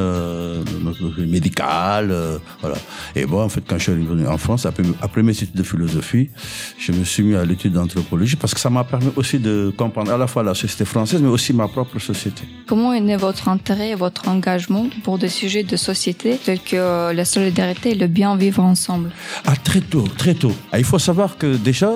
médicale. 1.19 2.15
voilà. 2.61 2.77
Et 3.15 3.27
bon, 3.27 3.43
en 3.43 3.49
fait, 3.49 3.63
quand 3.67 3.79
je 3.79 3.85
suis 3.85 3.93
revenu 3.93 4.27
en 4.27 4.39
France, 4.39 4.67
après, 4.67 4.85
après 5.03 5.23
mes 5.23 5.33
études 5.33 5.53
de 5.55 5.63
philosophie, 5.63 6.31
je 6.79 6.93
me 6.93 7.05
suis 7.05 7.23
mis 7.23 7.35
à 7.35 7.45
l'étude 7.45 7.73
d'anthropologie 7.73 8.37
parce 8.37 8.55
que 8.55 8.61
ça 8.61 8.71
m'a 8.71 8.85
permis 8.85 9.11
aussi 9.17 9.39
de 9.39 9.73
comprendre 9.77 10.13
à 10.13 10.19
la 10.19 10.27
fois 10.27 10.43
la 10.43 10.55
société 10.55 10.85
française, 10.85 11.21
mais 11.23 11.29
aussi 11.29 11.53
ma 11.53 11.69
propre 11.69 11.99
société. 11.99 12.43
Comment 12.67 12.93
est 12.93 13.01
né 13.01 13.17
votre 13.17 13.49
intérêt 13.49 13.91
et 13.91 13.95
votre 13.95 14.29
engagement 14.29 14.87
pour 15.05 15.19
des 15.19 15.29
sujets 15.29 15.63
de 15.63 15.76
société 15.77 16.39
que 16.45 16.77
euh, 16.77 17.13
la 17.13 17.25
solidarité 17.25 17.91
et 17.91 17.95
le 17.95 18.07
bien 18.07 18.37
vivre 18.37 18.63
ensemble 18.63 19.11
Ah, 19.47 19.55
très 19.57 19.81
tôt, 19.81 20.05
très 20.17 20.35
tôt. 20.35 20.53
Ah, 20.73 20.79
il 20.79 20.85
faut 20.85 20.99
savoir 20.99 21.39
que 21.39 21.57
déjà, 21.57 21.93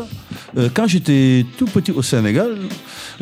euh, 0.57 0.69
quand 0.73 0.87
j'étais 0.87 1.47
tout 1.59 1.67
petit 1.67 1.93
au 1.93 2.03
Sénégal, 2.03 2.57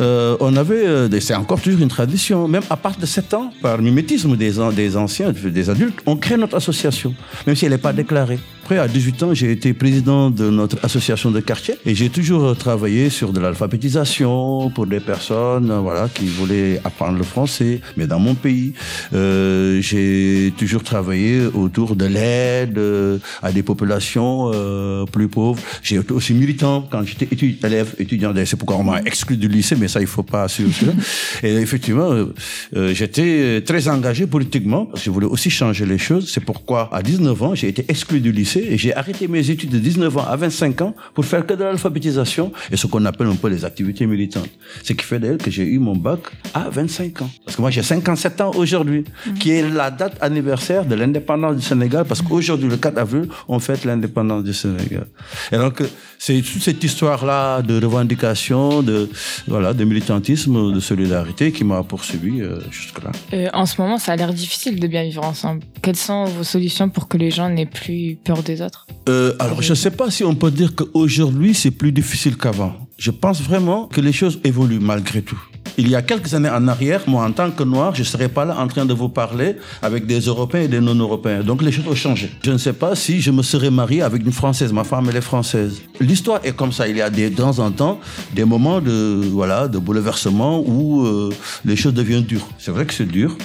euh, 0.01 0.37
on 0.41 0.57
avait, 0.57 1.21
c'est 1.21 1.35
encore 1.35 1.61
toujours 1.61 1.83
une 1.83 1.89
tradition, 1.89 2.49
même 2.49 2.63
à 2.71 2.77
partir 2.77 3.01
de 3.01 3.07
7 3.07 3.35
ans, 3.35 3.53
par 3.63 3.79
mimétisme 3.79 4.37
des 4.37 4.59
anciens, 4.97 5.33
des 5.33 5.71
adultes, 5.71 6.01
on 6.07 6.17
crée 6.17 6.37
notre 6.37 6.57
association, 6.57 7.15
même 7.47 7.57
si 7.57 7.65
elle 7.65 7.73
n'est 7.73 7.79
pas 7.79 7.93
déclarée. 7.93 8.39
Après, 8.69 8.81
à 8.81 8.87
18 8.87 9.23
ans, 9.23 9.33
j'ai 9.33 9.51
été 9.51 9.73
président 9.73 10.29
de 10.29 10.51
notre 10.51 10.77
association 10.85 11.31
de 11.31 11.41
quartier 11.41 11.77
et 11.87 11.95
j'ai 11.95 12.11
toujours 12.11 12.55
travaillé 12.55 13.09
sur 13.09 13.33
de 13.33 13.41
l'alphabétisation 13.41 14.69
pour 14.75 14.87
des 14.87 15.01
personnes 15.01 15.71
euh, 15.71 15.79
voilà, 15.79 16.11
qui 16.13 16.27
voulaient 16.27 16.79
apprendre 16.85 17.17
le 17.17 17.25
français, 17.25 17.81
mais 17.97 18.07
dans 18.07 18.19
mon 18.19 18.35
pays. 18.35 18.75
Euh, 19.15 19.81
j'ai 19.81 20.53
toujours 20.59 20.83
travaillé 20.83 21.47
autour 21.47 21.97
de 21.97 22.05
l'aide 22.05 22.77
euh, 22.77 23.17
à 23.43 23.53
des 23.53 23.63
populations 23.63 24.51
euh, 24.53 25.07
plus 25.07 25.29
pauvres. 25.29 25.63
J'ai 25.83 25.97
été 25.97 26.13
aussi 26.13 26.35
militant 26.35 26.87
quand 26.91 27.03
j'étais 27.05 27.27
élève, 27.65 27.95
étudiant. 27.99 28.35
C'est 28.45 28.59
pourquoi 28.59 28.77
on 28.77 28.85
m'a 28.85 29.01
exclu 29.01 29.39
du 29.39 29.49
lycée, 29.49 29.77
mais 29.77 29.89
ça, 29.89 30.03
il 30.03 30.07
faut 30.07 30.23
pas 30.23 30.43
assurer 30.43 30.73
cela. 30.73 30.93
Et 31.43 31.55
effectivement, 31.55 32.13
euh, 32.13 32.35
euh, 32.77 32.93
j'étais 32.93 33.63
très 33.65 33.89
engagé 33.89 34.27
politiquement 34.27 34.91
je 34.95 35.11
voulais 35.11 35.27
aussi 35.27 35.49
changer 35.49 35.87
les 35.87 35.97
choses. 35.97 36.31
C'est 36.31 36.45
pourquoi, 36.45 36.91
à 36.93 37.03
19 37.03 37.43
ans, 37.43 37.55
j'ai 37.55 37.69
été 37.69 37.87
exclu 37.89 38.21
du 38.21 38.31
lycée 38.31 38.58
et 38.59 38.79
j'ai 38.79 38.95
arrêté 38.95 39.29
mes 39.29 39.51
études 39.51 39.71
de 39.71 39.79
19 39.79 40.17
ans 40.19 40.25
à 40.27 40.37
25 40.37 40.81
ans 40.83 40.95
pour 41.15 41.25
faire 41.25 41.47
que 41.47 41.55
de 41.55 41.65
l'alphabétisation 41.65 42.53
et 42.71 42.77
ce 42.77 42.87
qu'on 42.87 43.05
appelle 43.05 43.27
un 43.29 43.37
peu 43.37 43.49
les 43.49 43.65
activités 43.65 44.07
militantes. 44.07 44.51
Ce 44.83 44.93
qui 44.93 45.05
fait 45.05 45.19
d'ailleurs 45.19 45.39
que 45.39 45.51
j'ai 45.51 45.65
eu 45.65 45.79
mon 45.79 45.97
bac 45.97 46.21
à 46.55 46.69
25 46.69 47.23
ans. 47.23 47.31
Parce 47.45 47.57
que 47.57 47.63
moi, 47.63 47.71
j'ai 47.71 47.83
57 47.83 48.41
ans 48.41 48.51
aujourd'hui, 48.55 49.05
qui 49.39 49.51
est 49.51 49.69
la 49.69 49.91
date 49.91 50.17
anniversaire 50.21 50.85
de 50.85 50.95
l'indépendance 50.95 51.57
du 51.57 51.63
Sénégal 51.63 52.05
parce 52.05 52.23
qu'aujourd'hui, 52.23 52.69
le 52.69 52.77
4 52.77 52.99
avril, 52.99 53.29
on 53.49 53.59
fête 53.59 53.85
l'indépendance 53.85 54.45
du 54.45 54.55
Sénégal. 54.55 55.07
Et 55.53 55.57
donc, 55.57 55.83
c'est 56.19 56.41
toute 56.43 56.63
cette 56.63 56.83
histoire-là 56.83 57.63
de 57.63 57.75
revendication, 57.85 58.83
de, 58.83 59.09
voilà, 59.47 59.73
de 59.73 59.85
militantisme, 59.85 60.73
de 60.73 60.81
solidarité 60.81 61.53
qui 61.53 61.65
m'a 61.65 61.83
poursuivi 61.83 62.41
euh, 62.41 62.59
jusque-là. 62.71 63.13
Euh, 63.33 63.49
en 63.53 63.67
ce 63.67 63.81
moment, 63.81 63.99
ça 63.99 64.13
a 64.13 64.17
l'air 64.17 64.33
difficile 64.33 64.81
de 64.81 64.87
bien 64.87 65.05
vivre 65.05 65.25
ensemble. 65.25 65.63
Quelles 65.83 65.97
sont 65.97 66.25
vos 66.25 66.45
solutions 66.45 66.89
pour 66.89 67.09
que 67.09 67.17
les 67.17 67.31
gens 67.31 67.49
n'aient 67.49 67.67
plus 67.67 68.17
peur 68.23 68.43
autres 68.63 68.87
Euh, 69.09 69.35
alors, 69.39 69.63
je 69.63 69.71
ne 69.71 69.75
sais 69.75 69.91
pas 69.91 70.11
si 70.11 70.25
on 70.25 70.35
peut 70.35 70.51
dire 70.51 70.75
qu'aujourd'hui, 70.75 71.55
c'est 71.55 71.71
plus 71.71 71.93
difficile 71.93 72.37
qu'avant. 72.37 72.73
Je 72.99 73.11
pense 73.11 73.41
vraiment 73.41 73.87
que 73.87 74.01
les 74.01 74.13
choses 74.13 74.41
évoluent 74.45 74.81
malgré 74.81 75.23
tout. 75.23 75.41
Il 75.81 75.89
y 75.89 75.95
a 75.95 76.03
quelques 76.03 76.35
années 76.35 76.51
en 76.51 76.67
arrière, 76.67 77.03
moi, 77.07 77.25
en 77.25 77.31
tant 77.31 77.51
que 77.53 77.63
noir, 77.63 77.95
je 77.95 78.01
ne 78.01 78.05
serais 78.05 78.29
pas 78.29 78.45
là 78.45 78.57
en 78.59 78.67
train 78.67 78.85
de 78.85 78.93
vous 78.93 79.09
parler 79.09 79.55
avec 79.81 80.07
des 80.07 80.19
Européens 80.19 80.63
et 80.63 80.69
des 80.69 80.81
non-Européens. 80.81 81.45
Donc, 81.45 81.63
les 81.63 81.71
choses 81.71 81.87
ont 81.87 81.95
changé. 81.95 82.33
Je 82.45 82.51
ne 82.51 82.59
sais 82.59 82.73
pas 82.73 82.97
si 82.97 83.21
je 83.21 83.31
me 83.31 83.43
serais 83.43 83.71
marié 83.71 84.03
avec 84.03 84.25
une 84.27 84.33
Française. 84.33 84.73
Ma 84.73 84.83
femme, 84.83 85.07
elle 85.09 85.17
est 85.17 85.21
française. 85.21 85.81
L'histoire 86.01 86.41
est 86.43 86.57
comme 86.57 86.73
ça. 86.73 86.89
Il 86.89 86.97
y 86.97 87.03
a 87.03 87.09
de 87.09 87.29
temps 87.29 87.61
en 87.61 87.71
temps 87.71 88.01
des 88.35 88.45
moments 88.45 88.81
de, 88.81 89.29
voilà, 89.31 89.69
de 89.69 89.79
bouleversement 89.79 90.61
où 90.67 91.07
euh, 91.07 91.31
les 91.65 91.77
choses 91.77 91.95
deviennent 91.95 92.25
dures. 92.25 92.49
C'est 92.59 92.73
vrai 92.73 92.85
que 92.85 92.93
c'est 92.93 93.07
dur. 93.07 93.37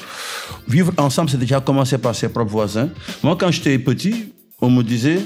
Vivre 0.68 0.92
ensemble, 0.98 1.30
c'est 1.30 1.38
déjà 1.38 1.60
commencer 1.60 2.00
par 2.00 2.16
ses 2.16 2.30
propres 2.30 2.52
voisins. 2.52 2.90
Moi, 3.22 3.36
quand 3.40 3.52
j'étais 3.52 3.78
petit, 3.78 4.34
on 4.66 4.70
me 4.70 4.82
disait, 4.94 5.20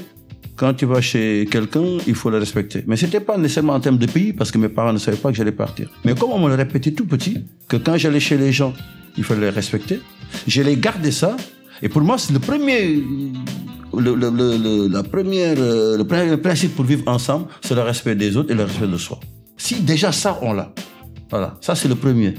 quand 0.55 0.73
tu 0.79 0.85
vas 0.91 1.01
chez 1.11 1.47
quelqu'un, 1.53 1.87
il 2.11 2.15
faut 2.15 2.29
le 2.35 2.39
respecter. 2.45 2.79
Mais 2.87 2.97
c'était 3.01 3.19
pas 3.29 3.37
nécessairement 3.37 3.73
en 3.79 3.79
termes 3.85 3.99
de 4.05 4.07
pays, 4.17 4.33
parce 4.33 4.49
que 4.51 4.57
mes 4.63 4.69
parents 4.77 4.93
ne 4.97 4.97
savaient 5.05 5.21
pas 5.23 5.29
que 5.31 5.37
j'allais 5.39 5.51
partir. 5.65 5.85
Mais 6.05 6.13
comme 6.19 6.31
on 6.37 6.39
me 6.39 6.49
le 6.49 6.55
répétait 6.63 6.91
tout 6.91 7.05
petit, 7.05 7.35
que 7.69 7.77
quand 7.77 7.97
j'allais 8.01 8.19
chez 8.19 8.37
les 8.37 8.51
gens, 8.51 8.73
il 9.19 9.23
fallait 9.23 9.41
les 9.49 9.55
respecter, 9.61 9.99
je 10.47 10.61
les 10.67 10.75
gardé 10.75 11.11
ça. 11.11 11.37
Et 11.83 11.89
pour 11.89 12.01
moi, 12.01 12.17
c'est 12.17 12.33
le 12.33 12.39
premier, 12.39 12.81
le, 14.05 14.11
le- 14.15 14.31
le- 14.65 14.87
la 14.97 15.03
première, 15.03 15.55
euh, 15.59 15.97
le 15.97 16.05
premier 16.11 16.37
principe 16.37 16.75
pour 16.75 16.85
vivre 16.85 17.03
ensemble, 17.07 17.45
c'est 17.61 17.75
le 17.75 17.81
respect 17.91 18.15
des 18.15 18.35
autres 18.37 18.51
et 18.51 18.55
le 18.55 18.63
respect 18.63 18.87
de 18.87 18.97
soi. 18.97 19.19
Si 19.57 19.75
déjà 19.81 20.11
ça, 20.11 20.31
on 20.41 20.53
l'a. 20.53 20.73
Voilà, 21.29 21.49
ça 21.61 21.75
c'est 21.75 21.87
le 21.87 21.95
premier. 21.95 22.33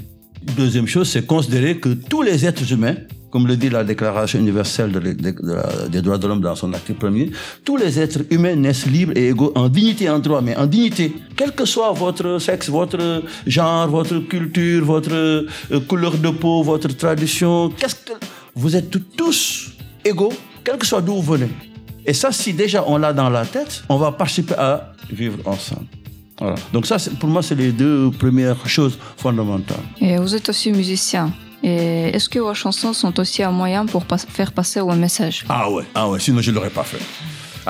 Deuxième 0.57 0.87
chose, 0.87 1.07
c'est 1.09 1.25
considérer 1.25 1.77
que 1.77 1.89
tous 2.11 2.21
les 2.21 2.45
êtres 2.45 2.69
humains, 2.73 2.95
comme 3.31 3.47
le 3.47 3.55
dit 3.55 3.69
la 3.69 3.83
Déclaration 3.83 4.39
universelle 4.39 4.91
des 4.91 6.01
droits 6.01 6.17
de 6.17 6.27
l'homme 6.27 6.41
dans 6.41 6.55
son 6.55 6.73
article 6.73 6.99
premier, 6.99 7.31
tous 7.63 7.77
les 7.77 7.99
êtres 7.99 8.21
humains 8.29 8.55
naissent 8.55 8.87
libres 8.87 9.13
et 9.15 9.29
égaux 9.29 9.51
en 9.55 9.69
dignité 9.69 10.09
en 10.09 10.19
droit, 10.19 10.41
mais 10.41 10.55
en 10.55 10.65
dignité, 10.65 11.13
quel 11.35 11.51
que 11.53 11.65
soit 11.65 11.91
votre 11.91 12.39
sexe, 12.39 12.69
votre 12.69 13.23
genre, 13.45 13.87
votre 13.87 14.19
culture, 14.19 14.85
votre 14.85 15.13
euh, 15.13 15.79
couleur 15.87 16.17
de 16.17 16.29
peau, 16.29 16.63
votre 16.63 16.89
tradition, 16.95 17.71
vous 18.55 18.75
êtes 18.75 18.89
tous 19.15 19.71
égaux, 20.03 20.33
quel 20.63 20.77
que 20.77 20.85
soit 20.85 21.01
d'où 21.01 21.15
vous 21.15 21.33
venez. 21.33 21.49
Et 22.05 22.13
ça, 22.13 22.31
si 22.31 22.53
déjà 22.53 22.83
on 22.87 22.97
l'a 22.97 23.13
dans 23.13 23.29
la 23.29 23.45
tête, 23.45 23.83
on 23.89 23.97
va 23.97 24.11
participer 24.11 24.55
à 24.55 24.93
vivre 25.11 25.37
ensemble. 25.45 25.85
Donc 26.71 26.85
ça, 26.85 26.97
pour 27.19 27.29
moi, 27.29 27.43
c'est 27.43 27.55
les 27.55 27.71
deux 27.71 28.11
premières 28.11 28.67
choses 28.67 28.97
fondamentales. 29.17 29.77
Et 29.99 30.17
vous 30.17 30.33
êtes 30.33 30.49
aussi 30.49 30.71
musicien. 30.71 31.33
Est-ce 31.63 32.29
que 32.29 32.39
vos 32.39 32.53
chansons 32.53 32.93
sont 32.93 33.19
aussi 33.19 33.43
un 33.43 33.51
moyen 33.51 33.85
pour 33.85 34.05
faire 34.29 34.51
passer 34.51 34.79
un 34.79 34.95
message 34.95 35.45
Ah 35.49 35.69
ouais, 35.69 35.83
ah 35.93 36.09
ouais, 36.09 36.19
sinon 36.19 36.41
je 36.41 36.51
ne 36.51 36.55
l'aurais 36.55 36.69
pas 36.69 36.83
fait. 36.83 36.99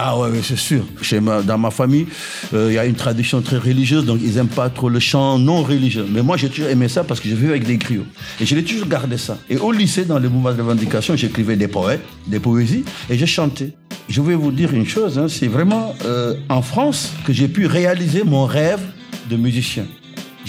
Ah 0.02 0.18
ouais, 0.18 0.30
c'est 0.44 0.58
sûr. 0.58 0.86
Chez 1.02 1.20
dans 1.20 1.58
ma 1.58 1.72
famille, 1.72 2.08
euh, 2.54 2.68
il 2.70 2.76
y 2.76 2.78
a 2.78 2.86
une 2.86 2.96
tradition 2.96 3.42
très 3.42 3.58
religieuse, 3.58 4.06
donc 4.06 4.20
ils 4.24 4.36
n'aiment 4.36 4.48
pas 4.48 4.70
trop 4.70 4.88
le 4.88 5.00
chant 5.00 5.38
non 5.38 5.62
religieux. 5.62 6.06
Mais 6.10 6.22
moi, 6.22 6.38
j'ai 6.38 6.48
toujours 6.48 6.70
aimé 6.70 6.88
ça 6.88 7.04
parce 7.04 7.20
que 7.20 7.28
je 7.28 7.36
vivais 7.36 7.50
avec 7.50 7.66
des 7.66 7.76
griots. 7.78 8.06
Et 8.40 8.46
je 8.46 8.56
l'ai 8.56 8.64
toujours 8.64 8.88
gardé 8.88 9.18
ça. 9.18 9.38
Et 9.50 9.58
au 9.58 9.72
lycée, 9.72 10.06
dans 10.06 10.20
les 10.20 10.30
mouvements 10.30 10.54
de 10.54 10.62
revendication, 10.62 11.18
j'écrivais 11.18 11.58
des 11.58 11.68
poètes, 11.68 12.04
des 12.28 12.40
poésies, 12.40 12.86
et 13.10 13.18
je 13.18 13.26
chantais. 13.26 13.74
Je 14.08 14.22
vais 14.22 14.36
vous 14.36 14.52
dire 14.52 14.74
une 14.74 14.88
chose, 14.88 15.20
hein, 15.20 15.28
c'est 15.28 15.48
vraiment 15.48 15.94
euh, 16.06 16.36
en 16.48 16.62
France 16.62 17.12
que 17.26 17.34
j'ai 17.34 17.48
pu 17.48 17.66
réaliser 17.66 18.24
mon 18.24 18.46
rêve 18.46 18.82
de 19.30 19.36
musicien. 19.36 19.86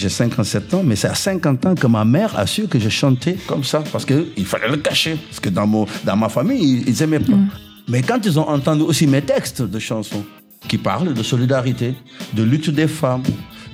J'ai 0.00 0.08
57 0.08 0.72
ans, 0.72 0.82
mais 0.82 0.96
c'est 0.96 1.08
à 1.08 1.14
50 1.14 1.66
ans 1.66 1.74
que 1.74 1.86
ma 1.86 2.06
mère 2.06 2.38
a 2.38 2.46
su 2.46 2.66
que 2.68 2.78
je 2.78 2.88
chantais 2.88 3.36
comme 3.46 3.64
ça, 3.64 3.84
parce 3.92 4.06
qu'il 4.06 4.46
fallait 4.46 4.70
le 4.70 4.78
cacher. 4.78 5.18
Parce 5.28 5.40
que 5.40 5.50
dans, 5.50 5.66
mon, 5.66 5.86
dans 6.04 6.16
ma 6.16 6.30
famille, 6.30 6.62
ils, 6.62 6.88
ils 6.88 7.02
aimaient 7.02 7.20
pas. 7.20 7.36
Mais 7.86 8.00
quand 8.00 8.24
ils 8.24 8.38
ont 8.40 8.48
entendu 8.48 8.80
aussi 8.80 9.06
mes 9.06 9.20
textes 9.20 9.60
de 9.60 9.78
chansons, 9.78 10.24
qui 10.68 10.78
parlent 10.78 11.12
de 11.12 11.22
solidarité, 11.22 11.92
de 12.32 12.42
lutte 12.42 12.70
des 12.70 12.88
femmes, 12.88 13.24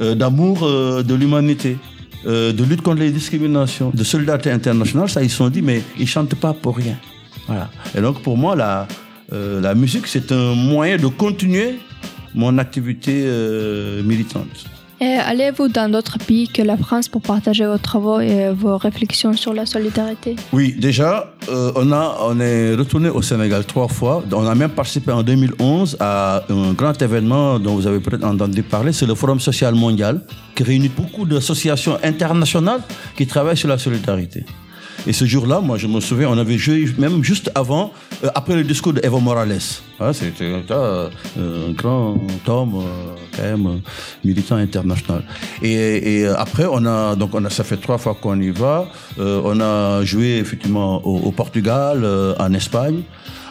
euh, 0.00 0.16
d'amour 0.16 0.64
euh, 0.64 1.04
de 1.04 1.14
l'humanité, 1.14 1.78
euh, 2.26 2.52
de 2.52 2.64
lutte 2.64 2.83
contre 2.83 3.02
les 3.02 3.12
discriminations, 3.12 3.92
de 3.95 4.02
solidarité 4.02 4.50
internationale, 4.50 5.09
ça, 5.09 5.23
ils 5.23 5.30
se 5.30 5.37
sont 5.37 5.49
dit, 5.49 5.62
mais 5.62 5.80
ils 5.97 6.09
chantent 6.09 6.35
pas 6.35 6.54
pour 6.54 6.76
rien. 6.76 6.99
Voilà. 7.47 7.71
Et 7.97 8.00
donc, 8.00 8.21
pour 8.23 8.37
moi, 8.37 8.56
la, 8.56 8.88
la 9.30 9.75
musique, 9.76 10.09
c'est 10.09 10.33
un 10.33 10.56
moyen 10.56 10.97
de 10.97 11.06
continuer 11.06 11.78
mon 12.35 12.59
activité 12.59 13.25
militante. 14.04 14.66
Allez-vous 15.00 15.69
dans 15.69 15.91
d'autres 15.91 16.19
pays 16.19 16.49
que 16.49 16.62
la 16.62 16.76
France 16.76 17.09
pour 17.09 17.21
partager 17.21 17.67
vos 17.67 17.79
travaux 17.79 18.21
et 18.21 18.50
vos 18.50 18.76
réflexions 18.79 19.35
sur 19.35 19.53
la 19.53 19.67
solidarité? 19.67 20.37
Oui, 20.53 20.75
déjà, 20.79 21.33
euh, 21.49 21.73
on, 21.76 21.93
a, 21.93 22.17
on 22.23 22.41
est 22.41 22.75
retourné 22.75 23.09
au 23.11 23.21
Sénégal 23.23 23.65
trois 23.65 23.88
fois. 23.88 24.23
On 24.33 24.47
a 24.47 24.55
même 24.55 24.71
participé 24.71 25.12
en 25.12 25.23
2011 25.23 25.99
à 26.00 26.43
un 26.49 26.73
grand 26.73 27.00
événement 27.00 27.59
dont 27.59 27.75
vous 27.75 27.87
avez 27.87 28.00
peut-être 28.00 28.25
entendu 28.25 28.62
parler. 28.62 28.93
C'est 28.93 29.07
le 29.07 29.15
Forum 29.15 29.38
social 29.41 29.75
mondial 29.75 30.23
qui 30.55 30.62
réunit 30.62 30.88
beaucoup 30.88 31.26
d'associations 31.26 31.99
internationales 32.03 32.81
qui 33.17 33.26
travaillent 33.26 33.57
sur 33.57 33.69
la 33.69 33.79
solidarité. 33.79 34.45
Et 35.06 35.12
ce 35.12 35.25
jour-là, 35.25 35.60
moi, 35.60 35.78
je 35.78 35.86
me 35.86 36.00
souviens, 36.00 36.28
on 36.30 36.38
avait 36.38 36.58
joué 36.58 36.86
même 36.98 37.22
juste 37.22 37.50
avant, 37.54 37.92
euh, 38.25 38.28
après 38.34 38.56
le 38.56 38.64
discours 38.64 38.92
de 38.92 39.00
Evo 39.04 39.20
Morales. 39.20 39.58
Hein, 40.00 40.12
C'était 40.12 40.62
euh, 40.70 41.08
un 41.38 41.72
grand 41.72 42.18
homme, 42.48 42.75
euh, 42.75 43.14
quand 43.36 43.42
même, 43.42 43.66
euh, 43.66 43.78
militant 44.25 44.56
international. 44.56 45.22
Et, 45.62 46.25
euh, 46.25 46.34
après, 46.36 46.64
on 46.68 46.84
a, 46.86 47.14
donc 47.14 47.30
ça 47.50 47.62
fait 47.62 47.76
trois 47.76 47.98
fois 47.98 48.16
qu'on 48.20 48.40
y 48.40 48.50
va. 48.50 48.88
Euh, 49.20 49.40
on 49.44 49.60
a 49.60 50.04
joué 50.04 50.38
effectivement 50.38 51.00
au, 51.06 51.30
Portugal, 51.30 52.00
euh, 52.02 52.34
en 52.40 52.52
Espagne. 52.52 53.02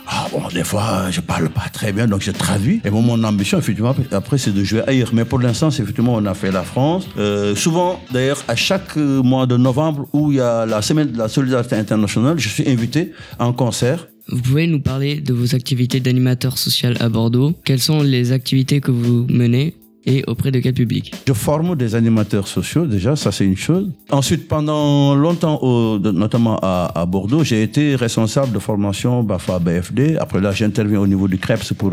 Ah 0.07 0.27
bon, 0.31 0.41
des 0.53 0.63
fois, 0.63 1.09
je 1.12 1.21
parle 1.21 1.50
pas 1.50 1.67
très 1.71 1.91
bien, 1.91 2.07
donc 2.07 2.21
je 2.21 2.31
traduis. 2.31 2.81
Et 2.85 2.89
bon, 2.89 3.01
mon 3.01 3.24
ambition, 3.24 3.57
effectivement, 3.57 3.95
après, 4.12 4.38
c'est 4.38 4.53
de 4.53 4.63
jouer 4.63 4.81
ailleurs. 4.88 5.09
Mais 5.13 5.25
pour 5.25 5.39
l'instant, 5.39 5.69
effectivement, 5.69 6.13
on 6.15 6.25
a 6.25 6.33
fait 6.33 6.51
la 6.51 6.63
France. 6.63 7.07
Euh, 7.17 7.55
souvent, 7.55 8.00
d'ailleurs, 8.12 8.43
à 8.47 8.55
chaque 8.55 8.97
euh, 8.97 9.24
mois 9.24 9.47
de 9.47 9.57
novembre, 9.57 10.07
où 10.13 10.31
il 10.31 10.38
y 10.38 10.41
a 10.41 10.65
la 10.65 10.81
semaine 10.81 11.12
de 11.12 11.17
la 11.17 11.27
solidarité 11.27 11.75
internationale, 11.75 12.38
je 12.38 12.50
suis 12.50 12.67
invité 12.69 13.12
en 13.39 13.53
concert. 13.53 14.07
Vous 14.27 14.41
pouvez 14.41 14.67
nous 14.67 14.79
parler 14.79 15.21
de 15.21 15.33
vos 15.33 15.55
activités 15.55 16.00
d'animateur 16.00 16.57
social 16.57 16.97
à 17.00 17.09
Bordeaux 17.09 17.53
Quelles 17.63 17.81
sont 17.81 18.01
les 18.01 18.31
activités 18.31 18.81
que 18.81 18.91
vous 18.91 19.27
menez? 19.29 19.75
Et 20.05 20.24
auprès 20.27 20.51
de 20.51 20.59
quel 20.59 20.74
public? 20.74 21.13
Je 21.27 21.33
forme 21.33 21.75
des 21.75 21.95
animateurs 21.95 22.47
sociaux, 22.47 22.85
déjà, 22.85 23.15
ça 23.15 23.31
c'est 23.31 23.45
une 23.45 23.57
chose. 23.57 23.89
Ensuite, 24.12 24.47
pendant 24.47 25.15
longtemps, 25.15 25.59
au- 25.63 26.00
notamment 26.00 26.59
à, 26.62 26.91
à 26.95 27.05
Bordeaux, 27.05 27.43
j'ai 27.43 27.63
été 27.63 27.95
responsable 27.95 28.51
de 28.53 28.59
formation 28.59 29.24
BAFA 29.24 29.59
BFD. 29.59 30.17
Après 30.17 30.39
là, 30.41 30.51
j'interviens 30.51 31.00
au 31.00 31.07
niveau 31.07 31.27
du 31.27 31.38
CREPS 31.38 31.74
pour 31.74 31.91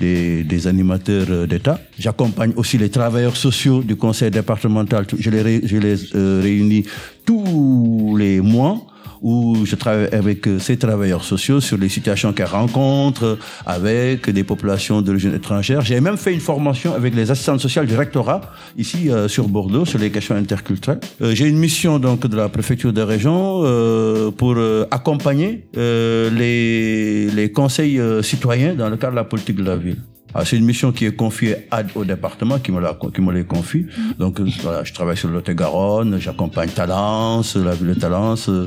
des, 0.00 0.42
des 0.44 0.66
animateurs 0.66 1.26
euh, 1.30 1.46
d'État. 1.46 1.80
J'accompagne 1.98 2.52
aussi 2.56 2.78
les 2.78 2.90
travailleurs 2.90 3.36
sociaux 3.36 3.82
du 3.82 3.96
conseil 3.96 4.30
départemental. 4.30 5.06
Je 5.18 5.30
les, 5.30 5.66
je 5.66 5.76
les 5.76 5.96
euh, 6.14 6.40
réunis 6.42 6.84
tous 7.24 8.16
les 8.18 8.40
mois 8.40 8.78
où 9.22 9.64
je 9.64 9.76
travaille 9.76 10.08
avec 10.12 10.46
euh, 10.46 10.58
ces 10.58 10.76
travailleurs 10.76 11.24
sociaux 11.24 11.60
sur 11.60 11.76
les 11.76 11.88
situations 11.88 12.32
qu'elles 12.32 12.46
rencontrent 12.46 13.38
avec 13.66 14.30
des 14.30 14.44
populations 14.44 15.02
d'origine 15.02 15.34
étrangère. 15.34 15.80
J'ai 15.82 16.00
même 16.00 16.16
fait 16.16 16.32
une 16.32 16.40
formation 16.40 16.94
avec 16.94 17.14
les 17.14 17.30
assistantes 17.30 17.60
sociales 17.60 17.86
du 17.86 17.96
rectorat 17.96 18.40
ici 18.76 19.10
euh, 19.10 19.28
sur 19.28 19.48
Bordeaux 19.48 19.84
sur 19.84 19.98
les 19.98 20.10
questions 20.10 20.36
interculturelles. 20.36 21.00
Euh, 21.22 21.34
J'ai 21.34 21.48
une 21.48 21.58
mission 21.58 21.98
donc 21.98 22.26
de 22.26 22.36
la 22.36 22.48
préfecture 22.48 22.92
de 22.92 23.02
région 23.02 23.62
euh, 23.64 24.30
pour 24.30 24.54
euh, 24.56 24.86
accompagner 24.90 25.66
euh, 25.76 26.30
les, 26.30 27.30
les 27.30 27.52
conseils 27.52 28.00
citoyens 28.22 28.74
dans 28.74 28.88
le 28.88 28.96
cadre 28.96 29.12
de 29.12 29.16
la 29.16 29.24
politique 29.24 29.56
de 29.56 29.64
la 29.64 29.76
ville. 29.76 29.98
Ah, 30.34 30.44
c'est 30.44 30.56
une 30.56 30.64
mission 30.64 30.92
qui 30.92 31.06
est 31.06 31.14
confiée 31.14 31.68
au 31.94 32.04
département 32.04 32.58
qui 32.58 32.72
me 32.72 32.80
l'a 32.80 32.96
qui 33.14 33.20
me 33.20 33.42
confie. 33.44 33.86
Donc 34.18 34.40
voilà, 34.62 34.84
je 34.84 34.92
travaille 34.92 35.16
sur 35.16 35.28
le 35.28 35.34
Lot-et-Garonne, 35.34 36.18
j'accompagne 36.20 36.70
Talence, 36.70 37.56
la 37.56 37.74
ville 37.74 37.94
de 37.94 37.94
Talence. 37.94 38.48
Euh, 38.48 38.66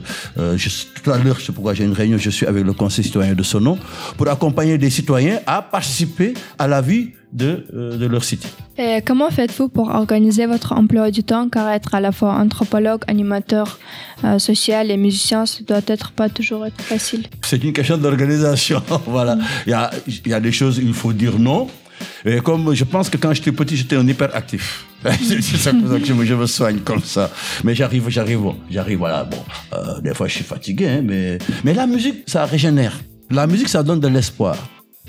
je, 0.58 0.70
tout 1.01 1.12
à 1.12 1.17
l'heure, 1.17 1.39
sais 1.39 1.51
pourquoi 1.51 1.74
j'ai 1.74 1.86
une 1.86 1.93
réunion, 1.93 2.17
je 2.17 2.29
suis 2.29 2.46
avec 2.46 2.63
le 2.65 2.74
conseil 2.74 3.03
citoyen 3.03 3.34
de 3.34 3.43
Sonon 3.43 3.77
pour 4.17 4.27
accompagner 4.27 4.77
des 4.77 4.89
citoyens 4.89 5.39
à 5.46 5.62
participer 5.62 6.34
à 6.60 6.67
la 6.67 6.82
vie 6.82 7.12
de, 7.34 7.66
euh, 7.74 7.98
de 7.98 8.06
leur 8.06 8.24
cité. 8.24 8.48
Et 8.78 9.02
comment 9.06 9.30
faites-vous 9.30 9.70
pour 9.70 9.90
organiser 9.90 10.46
votre 10.46 10.74
emploi 10.74 11.12
du 11.12 11.24
temps 11.24 11.50
car 11.50 11.70
être 11.70 11.96
à 11.96 12.00
la 12.00 12.12
fois 12.12 12.34
anthropologue, 12.36 13.02
animateur 13.08 13.80
euh, 14.24 14.40
social 14.40 14.92
et 14.92 14.98
musicien, 14.98 15.46
ça 15.46 15.60
doit 15.68 15.82
être 15.88 16.12
pas 16.12 16.30
toujours 16.30 16.66
être 16.66 16.82
facile. 16.82 17.25
C'est 17.42 17.63
une 17.63 17.74
question 17.74 17.98
d'organisation. 17.98 18.82
voilà. 19.08 19.38
Il 19.66 19.72
y 19.72 19.74
a, 19.74 19.92
il 20.08 20.28
y 20.28 20.34
a 20.34 20.40
des 20.40 20.52
choses, 20.52 20.80
il 20.82 20.94
faut 20.94 21.13
dire 21.13 21.40
non. 21.40 21.68
Et 22.25 22.40
comme 22.40 22.74
je 22.74 22.84
pense 22.84 23.10
que 23.10 23.18
quand 23.18 23.34
j'étais 23.34 23.52
petit, 23.52 23.75
j'étais 23.75 23.96
un 23.96 24.08
hyperactif. 24.08 24.86
c'est 25.04 25.42
ça 25.42 25.74
pour 25.74 25.90
ça 25.90 26.00
que 26.00 26.06
je 26.06 26.13
me, 26.13 26.25
je 26.25 26.34
me 26.34 26.46
soigne 26.46 26.80
comme 26.80 27.04
ça. 27.04 27.30
Mais 27.63 27.75
j'arrive, 27.75 28.10
j'arrive, 28.10 28.42
j'arrive, 28.70 29.00
voilà. 29.00 29.24
Bon, 29.25 29.44
euh, 29.74 30.00
des 30.02 30.13
fois, 30.13 30.28
je 30.28 30.36
suis 30.36 30.44
fatigué, 30.44 30.88
hein, 30.88 31.02
mais, 31.04 31.38
mais 31.63 31.74
la 31.74 31.88
musique, 31.88 32.24
ça 32.28 32.46
régénère. 32.46 33.00
La 33.30 33.48
musique, 33.48 33.70
ça 33.70 33.84
donne 33.84 34.00
de 34.00 34.08
l'espoir. 34.08 34.56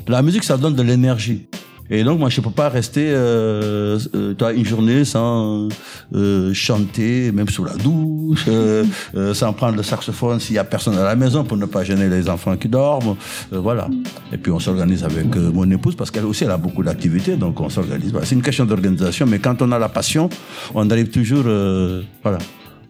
La 0.08 0.22
musique, 0.22 0.44
ça 0.44 0.56
donne 0.56 0.74
de 0.74 0.82
l'énergie. 0.82 1.46
Et 1.90 2.02
donc, 2.02 2.18
moi, 2.18 2.30
je 2.30 2.40
peux 2.40 2.50
pas 2.50 2.68
rester 2.68 3.06
euh, 3.08 3.98
euh, 4.14 4.54
une 4.54 4.64
journée 4.64 5.04
sans 5.04 5.68
euh, 6.14 6.54
chanter, 6.54 7.30
même 7.30 7.48
sous 7.48 7.64
la 7.64 7.74
douche, 7.74 8.46
euh, 8.48 8.84
euh, 9.14 9.34
sans 9.34 9.52
prendre 9.52 9.76
le 9.76 9.82
saxophone 9.82 10.40
s'il 10.40 10.56
y 10.56 10.58
a 10.58 10.64
personne 10.64 10.96
à 10.96 11.04
la 11.04 11.14
maison 11.14 11.44
pour 11.44 11.56
ne 11.56 11.66
pas 11.66 11.84
gêner 11.84 12.08
les 12.08 12.28
enfants 12.28 12.56
qui 12.56 12.68
dorment. 12.68 13.16
Euh, 13.52 13.60
voilà. 13.60 13.88
Et 14.32 14.38
puis, 14.38 14.50
on 14.50 14.58
s'organise 14.58 15.04
avec 15.04 15.36
mon 15.36 15.70
épouse 15.70 15.94
parce 15.94 16.10
qu'elle 16.10 16.24
aussi, 16.24 16.44
elle 16.44 16.50
a 16.50 16.56
beaucoup 16.56 16.82
d'activités, 16.82 17.36
donc 17.36 17.60
on 17.60 17.68
s'organise. 17.68 18.10
Voilà. 18.12 18.26
C'est 18.26 18.34
une 18.34 18.42
question 18.42 18.64
d'organisation, 18.64 19.26
mais 19.26 19.38
quand 19.38 19.60
on 19.60 19.70
a 19.72 19.78
la 19.78 19.88
passion, 19.88 20.30
on 20.74 20.88
arrive 20.90 21.10
toujours, 21.10 21.44
euh, 21.46 22.02
voilà, 22.22 22.38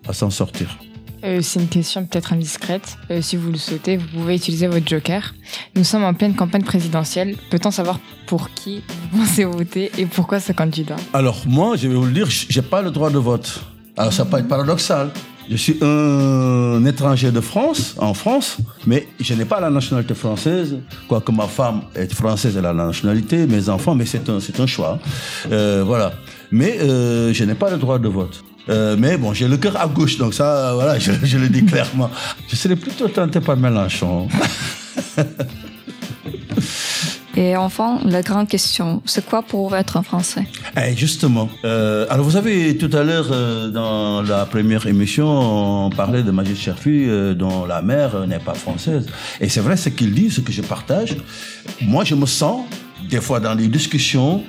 à 0.06 0.12
s'en 0.12 0.30
sortir. 0.30 0.68
Euh, 1.24 1.40
c'est 1.42 1.60
une 1.60 1.68
question 1.68 2.04
peut-être 2.04 2.32
indiscrète. 2.32 2.98
Euh, 3.10 3.22
si 3.22 3.36
vous 3.36 3.50
le 3.50 3.56
souhaitez, 3.56 3.96
vous 3.96 4.06
pouvez 4.08 4.36
utiliser 4.36 4.66
votre 4.66 4.86
joker. 4.86 5.34
Nous 5.74 5.84
sommes 5.84 6.04
en 6.04 6.12
pleine 6.12 6.34
campagne 6.34 6.62
présidentielle. 6.62 7.36
Peut-on 7.50 7.70
savoir 7.70 7.98
pour 8.26 8.50
qui 8.50 8.82
vous 9.10 9.18
pensez 9.18 9.44
voter 9.44 9.90
et 9.96 10.04
pourquoi 10.04 10.38
ce 10.40 10.52
candidat? 10.52 10.96
Alors 11.14 11.42
moi, 11.46 11.76
je 11.76 11.88
vais 11.88 11.94
vous 11.94 12.04
le 12.04 12.12
dire, 12.12 12.28
j'ai 12.28 12.62
pas 12.62 12.82
le 12.82 12.90
droit 12.90 13.10
de 13.10 13.18
vote. 13.18 13.60
Alors 13.96 14.12
ça 14.12 14.24
peut 14.24 14.38
être 14.38 14.48
paradoxal. 14.48 15.10
Je 15.50 15.56
suis 15.56 15.76
un 15.82 16.82
étranger 16.86 17.30
de 17.30 17.40
France, 17.40 17.96
en 17.98 18.14
France, 18.14 18.56
mais 18.86 19.06
je 19.20 19.34
n'ai 19.34 19.44
pas 19.44 19.60
la 19.60 19.68
nationalité 19.68 20.14
française, 20.14 20.78
quoique 21.06 21.30
ma 21.32 21.46
femme 21.46 21.82
est 21.94 22.10
française, 22.14 22.56
elle 22.56 22.64
a 22.64 22.72
la 22.72 22.86
nationalité, 22.86 23.46
mes 23.46 23.68
enfants, 23.68 23.94
mais 23.94 24.06
c'est 24.06 24.26
un, 24.30 24.38
un 24.38 24.66
choix. 24.66 24.98
Euh, 25.52 25.84
voilà. 25.84 26.14
Mais 26.50 26.78
je 26.78 27.44
n'ai 27.44 27.54
pas 27.54 27.70
le 27.70 27.76
droit 27.76 27.98
de 27.98 28.08
vote. 28.08 28.42
Euh, 28.68 28.96
mais 28.98 29.16
bon, 29.16 29.32
j'ai 29.34 29.48
le 29.48 29.56
cœur 29.56 29.80
à 29.80 29.86
gauche, 29.86 30.16
donc 30.16 30.34
ça, 30.34 30.72
voilà, 30.74 30.98
je, 30.98 31.12
je 31.22 31.38
le 31.38 31.48
dis 31.48 31.64
clairement. 31.64 32.10
Je 32.48 32.56
serais 32.56 32.76
plutôt 32.76 33.08
tenté 33.08 33.40
par 33.40 33.56
Mélenchon. 33.56 34.28
Et 37.36 37.56
enfin, 37.56 37.98
la 38.04 38.22
grande 38.22 38.48
question, 38.48 39.02
c'est 39.06 39.26
quoi 39.26 39.42
pour 39.42 39.74
être 39.74 39.96
un 39.96 40.04
Français? 40.04 40.46
Eh, 40.76 40.94
justement. 40.96 41.48
Euh, 41.64 42.06
alors, 42.08 42.24
vous 42.24 42.36
avez 42.36 42.76
tout 42.76 42.90
à 42.92 43.02
l'heure, 43.02 43.26
euh, 43.32 43.70
dans 43.70 44.22
la 44.22 44.46
première 44.46 44.86
émission, 44.86 45.26
on 45.86 45.90
parlait 45.90 46.22
de 46.22 46.30
Majid 46.30 46.56
Cherfi, 46.56 47.06
euh, 47.08 47.34
dont 47.34 47.64
la 47.64 47.82
mère 47.82 48.14
euh, 48.14 48.26
n'est 48.26 48.38
pas 48.38 48.54
française. 48.54 49.06
Et 49.40 49.48
c'est 49.48 49.60
vrai 49.60 49.76
ce 49.76 49.88
qu'il 49.88 50.14
dit, 50.14 50.30
ce 50.30 50.42
que 50.42 50.52
je 50.52 50.62
partage. 50.62 51.16
Moi, 51.80 52.04
je 52.04 52.14
me 52.14 52.26
sens, 52.26 52.66
des 53.10 53.20
fois 53.20 53.40
dans 53.40 53.54
les 53.54 53.66
discussions, 53.66 54.44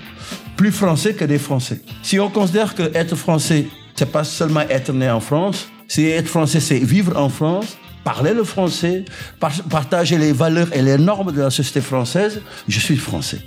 plus 0.55 0.71
français 0.71 1.15
que 1.15 1.25
des 1.25 1.39
Français. 1.39 1.81
Si 2.03 2.19
on 2.19 2.29
considère 2.29 2.75
que 2.75 2.83
être 2.95 3.15
français, 3.15 3.67
c'est 3.95 4.11
pas 4.11 4.23
seulement 4.23 4.61
être 4.61 4.91
né 4.93 5.09
en 5.09 5.19
France, 5.19 5.67
c'est 5.87 6.03
être 6.09 6.27
français, 6.27 6.59
c'est 6.59 6.79
vivre 6.79 7.17
en 7.17 7.29
France, 7.29 7.77
parler 8.03 8.33
le 8.33 8.43
français, 8.43 9.05
par- 9.39 9.63
partager 9.69 10.17
les 10.17 10.33
valeurs 10.33 10.67
et 10.73 10.81
les 10.81 10.97
normes 10.97 11.31
de 11.31 11.41
la 11.41 11.49
société 11.49 11.81
française, 11.81 12.41
je 12.67 12.79
suis 12.79 12.97
français. 12.97 13.39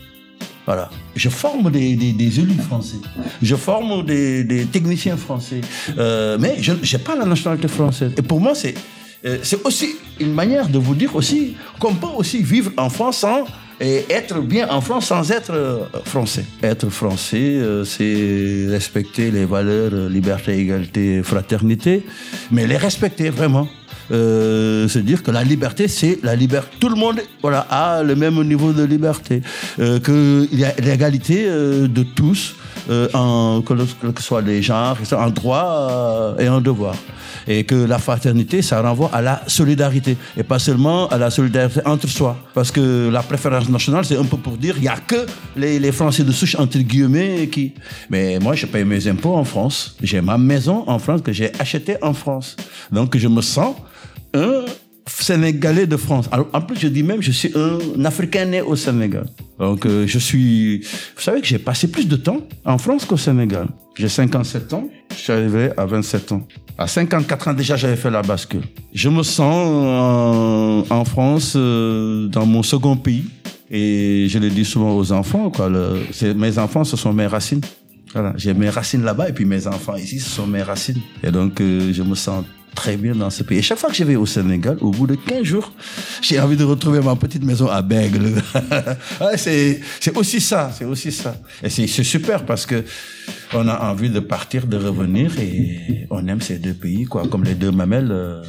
Voilà. 0.67 0.91
Je 1.17 1.31
forme 1.31 1.71
des, 1.71 1.97
des, 1.97 2.41
élus 2.41 2.61
français. 2.69 2.99
Je 3.41 3.57
forme 3.57 4.05
des, 4.05 4.67
techniciens 4.71 5.17
français. 5.17 5.63
Euh, 5.97 6.37
mais 6.39 6.57
je 6.61 6.73
n'ai 6.73 7.03
pas 7.03 7.17
la 7.17 7.25
nationalité 7.25 7.69
française. 7.69 8.13
Et 8.19 8.23
pour 8.23 8.39
moi, 8.39 8.55
c'est 8.55 8.75
euh, 9.25 9.39
c'est 9.43 9.65
aussi 9.65 9.97
une 10.21 10.33
manière 10.33 10.69
de 10.69 10.79
vous 10.79 10.95
dire 10.95 11.17
aussi 11.17 11.57
qu'on 11.81 11.95
peut 11.95 12.07
aussi 12.17 12.43
vivre 12.43 12.71
en 12.77 12.89
France 12.89 13.19
sans 13.19 13.47
et 13.81 14.05
être 14.11 14.41
bien 14.41 14.69
en 14.71 14.81
France 14.81 15.07
sans 15.07 15.31
être 15.31 15.53
euh, 15.53 15.85
français. 16.05 16.45
Être 16.63 16.89
français, 16.91 17.37
euh, 17.37 17.85
c'est 17.85 18.67
respecter 18.69 19.31
les 19.31 19.45
valeurs 19.45 19.93
euh, 19.93 20.09
liberté, 20.09 20.59
égalité, 20.59 21.23
fraternité, 21.23 22.05
mais 22.51 22.67
les 22.67 22.77
respecter 22.77 23.31
vraiment. 23.31 23.69
Euh, 24.11 24.89
se 24.89 24.99
dire 25.01 25.23
que 25.23 25.31
la 25.31 25.45
liberté, 25.45 25.87
c'est 25.87 26.19
la 26.23 26.35
liberté. 26.35 26.71
Tout 26.81 26.89
le 26.89 26.95
monde 26.97 27.21
voilà, 27.43 27.61
a 27.69 28.03
le 28.03 28.17
même 28.17 28.43
niveau 28.43 28.73
de 28.73 28.83
liberté. 28.83 29.43
Euh, 29.79 30.01
Qu'il 30.01 30.59
y 30.59 30.65
a 30.65 30.73
l'égalité 30.79 31.45
de 31.47 32.03
tous, 32.03 32.55
euh, 32.91 33.09
en, 33.15 33.63
que, 33.63 34.23
soit 34.23 34.43
les 34.43 34.63
genres, 34.63 34.97
en 35.13 35.31
droit 35.31 35.89
euh, 35.91 36.39
et 36.39 36.49
en 36.49 36.61
devoir. 36.61 36.95
Et 37.47 37.65
que 37.65 37.75
la 37.75 37.99
fraternité, 37.99 38.63
ça 38.63 38.81
renvoie 38.81 39.11
à 39.13 39.23
la 39.23 39.43
solidarité. 39.47 40.17
Et 40.37 40.43
pas 40.43 40.59
seulement 40.59 41.09
à 41.09 41.19
la 41.19 41.31
solidarité 41.31 41.81
entre 41.87 42.09
soi. 42.09 42.37
Parce 42.55 42.71
que 42.71 43.09
la 43.11 43.23
préférence 43.23 43.69
nationale, 43.69 44.05
c'est 44.05 44.17
un 44.17 44.25
peu 44.25 44.37
pour 44.37 44.57
dire 44.57 44.75
il 44.77 44.83
n'y 44.83 44.89
a 44.89 44.97
que 44.97 45.27
les, 45.57 45.79
les 45.79 45.93
Français 45.93 46.25
de 46.25 46.33
souche, 46.33 46.57
entre 46.57 46.79
guillemets, 46.79 47.49
qui. 47.49 47.75
Mais 48.11 48.39
moi, 48.39 48.55
je 48.55 48.67
paye 48.67 48.85
mes 48.85 49.07
impôts 49.09 49.35
en 49.35 49.45
France. 49.45 49.97
J'ai 50.03 50.21
ma 50.21 50.39
maison 50.39 50.85
en 50.87 50.99
France 50.99 51.23
que 51.23 51.33
j'ai 51.33 51.53
achetée 51.59 51.97
en 52.03 52.15
France. 52.15 52.57
Donc, 52.93 53.17
je 53.17 53.29
me 53.29 53.43
sens 53.43 53.75
un 54.35 54.65
Sénégalais 55.09 55.87
de 55.87 55.97
France. 55.97 56.29
Alors, 56.31 56.49
en 56.53 56.61
plus, 56.61 56.79
je 56.79 56.89
dis 56.89 57.03
même, 57.03 57.23
je 57.23 57.33
suis 57.33 57.53
un 57.55 58.05
Africain 58.05 58.45
né 58.45 58.61
au 58.61 58.77
Sénégal. 58.77 59.27
Donc, 59.59 59.87
euh, 59.87 60.07
je 60.07 60.19
suis... 60.19 60.79
Vous 61.17 61.23
savez 61.23 61.41
que 61.41 61.47
j'ai 61.47 61.59
passé 61.59 61.89
plus 61.89 62.07
de 62.07 62.17
temps 62.17 62.41
en 62.65 62.79
France 62.79 63.05
qu'au 63.05 63.17
Sénégal. 63.17 63.69
J'ai 63.97 64.09
57 64.09 64.73
ans, 64.75 64.89
je 65.11 65.17
suis 65.17 65.33
arrivé 65.33 65.71
à 65.77 65.85
27 65.87 66.33
ans. 66.33 66.47
À 66.77 66.87
54 66.87 67.49
ans, 67.49 67.55
déjà, 67.55 67.77
j'avais 67.77 67.97
fait 67.97 68.11
la 68.11 68.23
bascule. 68.23 68.63
Je 68.95 69.09
me 69.09 69.23
sens 69.23 69.45
en, 69.67 70.85
en 70.89 71.05
France, 71.05 71.55
euh, 71.57 72.29
dans 72.29 72.47
mon 72.47 72.63
second 72.63 72.97
pays. 72.97 73.25
Et 73.71 74.27
je 74.29 74.39
le 74.39 74.49
dis 74.49 74.65
souvent 74.65 74.97
aux 74.97 75.13
enfants, 75.13 75.51
quoi. 75.51 75.69
mes 76.37 76.59
enfants, 76.59 76.85
ce 76.85 76.97
sont 76.97 77.13
mes 77.13 77.27
racines. 77.27 77.61
Voilà, 78.15 78.33
j'ai 78.37 78.55
mes 78.55 78.71
racines 78.71 79.03
là-bas 79.03 79.29
et 79.29 79.33
puis 79.33 79.45
mes 79.45 79.67
enfants 79.67 79.97
ici, 79.97 80.19
ce 80.19 80.31
sont 80.31 80.47
mes 80.47 80.63
racines. 80.63 81.01
Et 81.23 81.31
donc, 81.31 81.61
euh, 81.61 81.93
je 81.93 82.03
me 82.03 82.15
sens 82.15 82.45
très 82.79 82.97
bien 82.97 83.13
dans 83.13 83.29
ce 83.29 83.43
pays. 83.43 83.61
Chaque 83.61 83.79
fois 83.79 83.91
que 83.91 83.97
je 83.97 84.05
vais 84.05 84.15
au 84.15 84.25
Sénégal, 84.25 84.77
au 84.81 84.93
bout 84.93 85.09
de 85.09 85.17
15 85.17 85.43
jours, 85.43 85.73
j'ai 86.23 86.39
envie 86.39 86.57
de 86.57 86.63
retrouver 86.63 87.01
ma 87.01 87.17
petite 87.17 87.43
maison 87.43 87.67
à 87.67 87.83
Bègle. 87.83 88.35
C'est, 89.37 89.81
aussi 90.15 90.41
ça, 90.41 90.71
c'est 90.77 90.85
aussi 90.85 91.11
ça. 91.11 91.37
Et 91.63 91.71
c'est, 91.71 91.87
super 92.05 92.45
parce 92.47 92.67
que 92.67 92.85
on 93.53 93.67
a 93.67 93.91
envie 93.91 94.11
de 94.11 94.21
partir, 94.21 94.67
de 94.67 94.77
revenir 94.77 95.39
et 95.41 96.07
on 96.11 96.27
aime 96.29 96.41
ces 96.41 96.59
deux 96.59 96.73
pays, 96.73 97.05
quoi, 97.05 97.27
comme 97.27 97.43
les 97.43 97.57
deux 97.57 97.73
mamelles. 97.73 98.13
euh. 98.13 98.43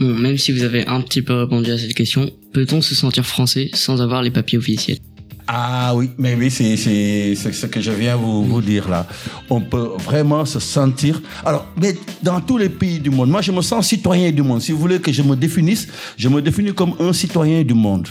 Bon, 0.00 0.14
même 0.14 0.38
si 0.38 0.50
vous 0.52 0.62
avez 0.62 0.86
un 0.86 1.00
petit 1.02 1.22
peu 1.22 1.34
répondu 1.34 1.70
à 1.70 1.78
cette 1.78 1.94
question, 1.94 2.30
peut-on 2.54 2.80
se 2.80 2.94
sentir 2.94 3.26
français 3.26 3.68
sans 3.74 4.00
avoir 4.00 4.22
les 4.22 4.30
papiers 4.30 4.58
officiels? 4.58 4.98
Ah 5.46 5.92
oui, 5.94 6.10
mais 6.16 6.34
oui, 6.34 6.50
c'est, 6.50 6.76
ce 6.76 7.66
que 7.66 7.80
je 7.80 7.90
viens 7.90 8.16
vous, 8.16 8.44
vous 8.44 8.62
dire 8.62 8.88
là. 8.88 9.06
On 9.50 9.60
peut 9.60 9.90
vraiment 9.98 10.44
se 10.44 10.58
sentir. 10.58 11.20
Alors, 11.44 11.66
mais 11.80 11.94
dans 12.22 12.40
tous 12.40 12.56
les 12.56 12.70
pays 12.70 12.98
du 12.98 13.10
monde, 13.10 13.28
moi 13.28 13.42
je 13.42 13.52
me 13.52 13.60
sens 13.60 13.86
citoyen 13.86 14.30
du 14.32 14.42
monde. 14.42 14.62
Si 14.62 14.72
vous 14.72 14.78
voulez 14.78 15.00
que 15.00 15.12
je 15.12 15.22
me 15.22 15.36
définisse, 15.36 15.88
je 16.16 16.28
me 16.28 16.40
définis 16.40 16.72
comme 16.72 16.94
un 16.98 17.12
citoyen 17.12 17.62
du 17.62 17.74
monde. 17.74 18.08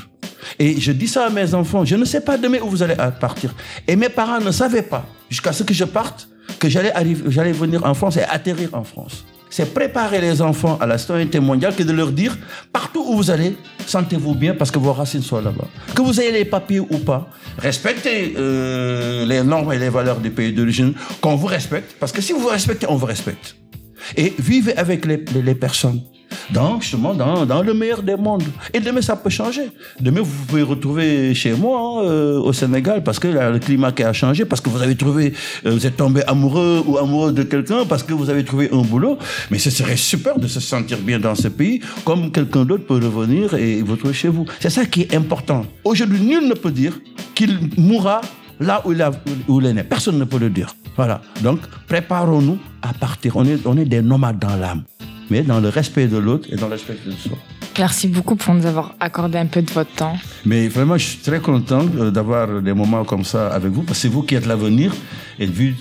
Et 0.59 0.79
je 0.79 0.91
dis 0.91 1.07
ça 1.07 1.25
à 1.25 1.29
mes 1.29 1.53
enfants, 1.53 1.85
je 1.85 1.95
ne 1.95 2.05
sais 2.05 2.21
pas 2.21 2.37
demain 2.37 2.59
où 2.63 2.69
vous 2.69 2.83
allez 2.83 2.95
partir. 3.19 3.55
Et 3.87 3.95
mes 3.95 4.09
parents 4.09 4.39
ne 4.39 4.51
savaient 4.51 4.83
pas, 4.83 5.05
jusqu'à 5.29 5.53
ce 5.53 5.63
que 5.63 5.73
je 5.73 5.85
parte, 5.85 6.27
que 6.59 6.69
j'allais 6.69 7.51
venir 7.51 7.83
en 7.85 7.93
France 7.93 8.17
et 8.17 8.23
atterrir 8.23 8.69
en 8.73 8.83
France. 8.83 9.25
C'est 9.55 9.71
préparer 9.71 10.19
les 10.19 10.41
enfants 10.41 10.79
à 10.81 10.87
la 10.87 10.97
citoyenneté 10.97 11.39
mondiale 11.39 11.75
que 11.75 11.83
de 11.83 11.91
leur 11.93 12.11
dire, 12.11 12.35
partout 12.71 13.05
où 13.07 13.15
vous 13.17 13.29
allez, 13.29 13.55
sentez-vous 13.85 14.33
bien 14.33 14.55
parce 14.55 14.71
que 14.71 14.79
vos 14.79 14.93
racines 14.93 15.21
sont 15.21 15.39
là-bas. 15.39 15.67
Que 15.95 16.01
vous 16.01 16.19
ayez 16.19 16.31
les 16.31 16.45
papiers 16.45 16.79
ou 16.79 16.97
pas, 16.97 17.29
respectez 17.59 18.33
euh, 18.35 19.27
les 19.27 19.43
normes 19.43 19.71
et 19.71 19.77
les 19.77 19.89
valeurs 19.89 20.19
du 20.19 20.31
pays 20.31 20.51
d'origine, 20.53 20.93
qu'on 21.21 21.35
vous 21.35 21.45
respecte, 21.45 21.95
parce 21.99 22.11
que 22.11 22.19
si 22.19 22.33
vous 22.33 22.39
vous 22.39 22.47
respectez, 22.47 22.87
on 22.89 22.95
vous 22.95 23.05
respecte. 23.05 23.55
Et 24.17 24.33
vivez 24.39 24.75
avec 24.75 25.05
les, 25.05 25.23
les- 25.35 25.43
les 25.43 25.55
personnes. 25.55 26.01
Dans, 26.51 26.79
justement, 26.79 27.13
dans, 27.13 27.45
dans 27.45 27.61
le 27.61 27.73
meilleur 27.73 28.01
des 28.03 28.15
mondes. 28.15 28.43
Et 28.73 28.79
demain, 28.79 29.01
ça 29.01 29.15
peut 29.15 29.29
changer. 29.29 29.69
Demain, 29.99 30.21
vous 30.21 30.45
pouvez 30.47 30.61
retrouver 30.63 31.33
chez 31.33 31.53
moi, 31.53 32.03
euh, 32.03 32.39
au 32.39 32.53
Sénégal, 32.53 33.03
parce 33.03 33.19
que 33.19 33.27
le 33.27 33.59
climat 33.59 33.91
qui 33.91 34.03
a 34.03 34.13
changé, 34.13 34.45
parce 34.45 34.61
que 34.61 34.69
vous 34.69 34.81
avez 34.81 34.95
trouvé, 34.95 35.33
euh, 35.65 35.71
vous 35.71 35.85
êtes 35.85 35.97
tombé 35.97 36.23
amoureux 36.27 36.83
ou 36.85 36.97
amoureux 36.97 37.31
de 37.31 37.43
quelqu'un, 37.43 37.85
parce 37.85 38.03
que 38.03 38.13
vous 38.13 38.29
avez 38.29 38.43
trouvé 38.43 38.69
un 38.71 38.81
boulot. 38.81 39.17
Mais 39.51 39.59
ce 39.59 39.69
serait 39.69 39.97
super 39.97 40.39
de 40.39 40.47
se 40.47 40.59
sentir 40.59 40.97
bien 40.99 41.19
dans 41.19 41.35
ce 41.35 41.47
pays, 41.47 41.81
comme 42.05 42.31
quelqu'un 42.31 42.65
d'autre 42.65 42.85
peut 42.85 42.95
revenir 42.95 43.53
et 43.53 43.81
vous 43.81 43.95
trouver 43.95 44.13
chez 44.13 44.29
vous. 44.29 44.45
C'est 44.59 44.69
ça 44.69 44.85
qui 44.85 45.01
est 45.01 45.15
important. 45.15 45.65
Aujourd'hui, 45.83 46.21
nul 46.21 46.47
ne 46.47 46.53
peut 46.53 46.71
dire 46.71 46.99
qu'il 47.35 47.57
mourra 47.77 48.21
là 48.59 48.81
où 48.85 48.91
il, 48.91 49.01
a, 49.01 49.11
où 49.47 49.59
il 49.59 49.67
est 49.67 49.73
né. 49.73 49.83
Personne 49.83 50.17
ne 50.17 50.25
peut 50.25 50.37
le 50.39 50.49
dire. 50.49 50.75
Voilà. 50.95 51.21
Donc, 51.41 51.59
préparons-nous 51.87 52.57
à 52.81 52.93
partir. 52.93 53.35
On 53.35 53.45
est, 53.45 53.65
on 53.65 53.77
est 53.77 53.85
des 53.85 54.01
nomades 54.01 54.39
dans 54.39 54.55
l'âme, 54.55 54.83
mais 55.33 55.41
dans 55.41 55.59
le 55.59 55.69
respect 55.69 56.07
de 56.15 56.19
l'autre 56.25 56.47
et 56.51 56.55
dans 56.61 56.67
le 56.67 56.73
respect 56.73 56.95
de 57.03 57.11
soi. 57.11 57.37
Merci 57.79 58.07
beaucoup 58.07 58.35
pour 58.35 58.53
nous 58.53 58.67
avoir 58.67 58.93
accordé 58.99 59.39
un 59.39 59.47
peu 59.47 59.63
de 59.63 59.71
votre 59.71 59.93
temps. 59.95 60.15
Mais 60.45 60.67
vraiment, 60.67 60.95
je 60.95 61.05
suis 61.11 61.17
très 61.29 61.39
content 61.39 61.83
euh, 61.97 62.11
d'avoir 62.11 62.61
des 62.61 62.75
moments 62.81 63.03
comme 63.03 63.23
ça 63.23 63.47
avec 63.47 63.71
vous, 63.71 63.81
parce 63.81 63.97
que 63.97 64.01
c'est 64.03 64.13
vous 64.15 64.21
qui 64.21 64.35
êtes 64.35 64.45
l'avenir. 64.45 64.93
Et 65.39 65.47
vu 65.47 65.73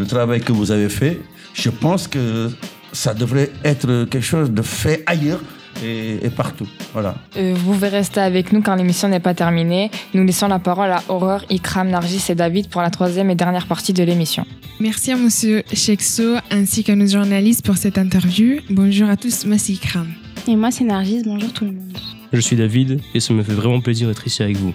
le 0.00 0.04
travail 0.06 0.40
que 0.40 0.52
vous 0.52 0.70
avez 0.70 0.88
fait, 0.88 1.20
je 1.52 1.70
pense 1.70 2.06
que 2.06 2.48
ça 2.92 3.12
devrait 3.12 3.50
être 3.64 4.04
quelque 4.04 4.28
chose 4.34 4.52
de 4.52 4.62
fait 4.62 5.02
ailleurs 5.06 5.40
et, 5.84 6.24
et 6.24 6.30
partout. 6.30 6.66
Voilà. 6.92 7.14
Euh, 7.36 7.54
vous 7.56 7.72
pouvez 7.72 7.88
rester 7.88 8.20
avec 8.20 8.52
nous 8.52 8.62
quand 8.62 8.74
l'émission 8.74 9.08
n'est 9.08 9.20
pas 9.20 9.34
terminée. 9.34 9.90
Nous 10.14 10.24
laissons 10.24 10.48
la 10.48 10.58
parole 10.58 10.90
à 10.90 11.02
Aurore, 11.08 11.44
Ikram, 11.50 11.88
Nargis 11.88 12.24
et 12.28 12.34
David 12.34 12.68
pour 12.68 12.82
la 12.82 12.90
troisième 12.90 13.30
et 13.30 13.34
dernière 13.34 13.66
partie 13.66 13.92
de 13.92 14.02
l'émission. 14.02 14.44
Merci 14.80 15.12
à 15.12 15.16
Monsieur 15.16 15.62
Chexo 15.72 16.36
ainsi 16.50 16.84
qu'à 16.84 16.94
nos 16.94 17.06
journalistes 17.06 17.64
pour 17.64 17.76
cette 17.76 17.98
interview. 17.98 18.60
Bonjour 18.68 19.08
à 19.08 19.16
tous, 19.16 19.46
moi 19.46 19.58
c'est 19.58 19.72
Ikram. 19.72 20.06
Et 20.48 20.56
moi 20.56 20.70
c'est 20.70 20.84
Nargis, 20.84 21.22
bonjour 21.24 21.52
tout 21.52 21.64
le 21.64 21.72
monde. 21.72 21.98
Je 22.32 22.40
suis 22.40 22.56
David 22.56 23.00
et 23.14 23.20
ça 23.20 23.32
me 23.32 23.42
fait 23.42 23.54
vraiment 23.54 23.80
plaisir 23.80 24.08
d'être 24.08 24.26
ici 24.26 24.42
avec 24.42 24.56
vous. 24.56 24.74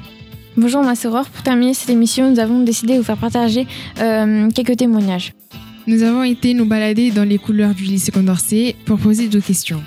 Bonjour 0.58 0.84
ma 0.84 0.96
sœur, 0.96 1.30
pour 1.30 1.44
terminer 1.44 1.74
cette 1.74 1.90
émission, 1.90 2.30
nous 2.30 2.40
avons 2.40 2.60
décidé 2.64 2.94
de 2.94 2.98
vous 2.98 3.06
faire 3.06 3.18
partager 3.18 3.68
euh, 4.00 4.50
quelques 4.52 4.76
témoignages. 4.76 5.34
Nous 5.88 6.04
avons 6.04 6.24
été 6.24 6.54
nous 6.54 6.66
balader 6.66 7.12
dans 7.12 7.24
les 7.24 7.38
couloirs 7.38 7.74
du 7.74 7.84
lycée 7.84 8.12
Condorcet 8.12 8.76
pour 8.86 9.00
poser 9.00 9.28
deux 9.28 9.40
questions. 9.40 9.82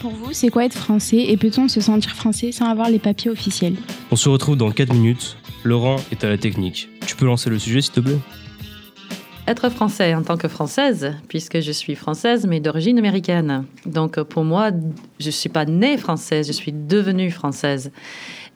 Pour 0.00 0.12
vous, 0.12 0.32
c'est 0.32 0.48
quoi 0.48 0.64
être 0.64 0.78
français 0.78 1.18
et 1.28 1.36
peut-on 1.36 1.68
se 1.68 1.82
sentir 1.82 2.14
français 2.14 2.52
sans 2.52 2.64
avoir 2.64 2.88
les 2.88 2.98
papiers 2.98 3.30
officiels 3.30 3.74
On 4.10 4.16
se 4.16 4.30
retrouve 4.30 4.56
dans 4.56 4.70
4 4.70 4.94
minutes. 4.94 5.36
Laurent 5.62 5.96
est 6.10 6.24
à 6.24 6.30
la 6.30 6.38
technique. 6.38 6.88
Tu 7.06 7.16
peux 7.16 7.26
lancer 7.26 7.50
le 7.50 7.58
sujet 7.58 7.82
s'il 7.82 7.92
te 7.92 8.00
plaît 8.00 8.18
être 9.46 9.68
français 9.68 10.14
en 10.14 10.22
tant 10.22 10.36
que 10.36 10.46
française, 10.46 11.14
puisque 11.26 11.60
je 11.60 11.72
suis 11.72 11.96
française 11.96 12.46
mais 12.46 12.60
d'origine 12.60 12.98
américaine. 12.98 13.64
Donc 13.84 14.22
pour 14.22 14.44
moi, 14.44 14.70
je 15.18 15.26
ne 15.26 15.30
suis 15.32 15.48
pas 15.48 15.64
née 15.64 15.96
française, 15.96 16.46
je 16.46 16.52
suis 16.52 16.72
devenue 16.72 17.32
française. 17.32 17.90